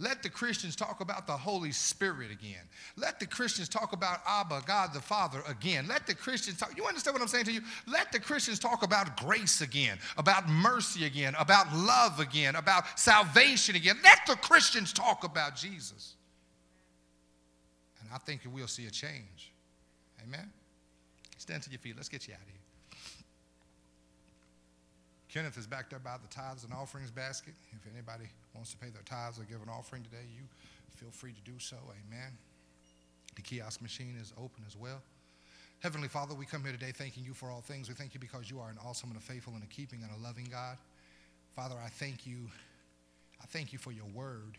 [0.00, 2.62] Let the Christians talk about the Holy Spirit again.
[2.96, 5.86] Let the Christians talk about Abba, God the Father again.
[5.86, 6.74] Let the Christians talk.
[6.74, 7.60] You understand what I'm saying to you?
[7.86, 13.76] Let the Christians talk about grace again, about mercy again, about love again, about salvation
[13.76, 13.96] again.
[14.02, 16.14] Let the Christians talk about Jesus.
[18.00, 19.52] And I think we'll see a change.
[20.26, 20.50] Amen?
[21.36, 21.96] Stand to your feet.
[21.96, 22.59] Let's get you out of here.
[25.32, 27.54] Kenneth is back there by the tithes and offerings basket.
[27.70, 30.42] If anybody wants to pay their tithes or give an offering today, you
[30.96, 31.76] feel free to do so.
[31.86, 32.32] Amen.
[33.36, 35.00] The kiosk machine is open as well.
[35.78, 37.88] Heavenly Father, we come here today thanking you for all things.
[37.88, 40.10] We thank you because you are an awesome and a faithful and a keeping and
[40.10, 40.76] a loving God.
[41.54, 42.50] Father, I thank you.
[43.40, 44.58] I thank you for your word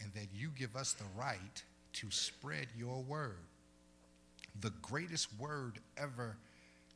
[0.00, 1.62] and that you give us the right
[1.94, 3.38] to spread your word.
[4.60, 6.36] The greatest word ever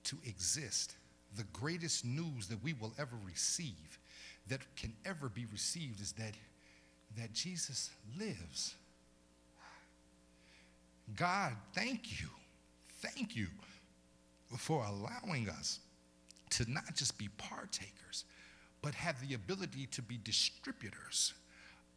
[0.04, 0.94] to exist
[1.36, 3.98] the greatest news that we will ever receive,
[4.48, 6.34] that can ever be received, is that,
[7.16, 8.74] that Jesus lives.
[11.16, 12.28] God, thank you.
[13.00, 13.46] Thank you
[14.58, 15.80] for allowing us
[16.50, 18.24] to not just be partakers,
[18.82, 21.34] but have the ability to be distributors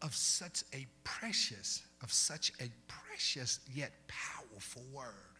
[0.01, 5.32] of such a precious, of such a precious yet powerful word.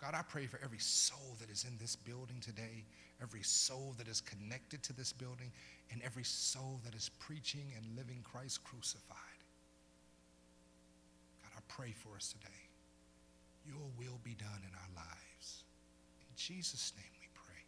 [0.00, 2.84] God, I pray for every soul that is in this building today,
[3.20, 5.52] every soul that is connected to this building,
[5.92, 9.40] and every soul that is preaching and living Christ crucified.
[11.42, 12.62] God, I pray for us today.
[13.66, 15.64] Your will be done in our lives.
[16.20, 17.60] In Jesus' name we pray.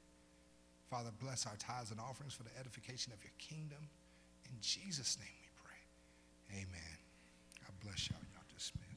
[0.88, 3.90] Father, bless our tithes and offerings for the edification of your kingdom.
[4.48, 6.62] In Jesus' name we pray.
[6.64, 6.96] Amen.
[7.60, 8.24] God bless y'all.
[8.32, 8.91] Y'all dismissed.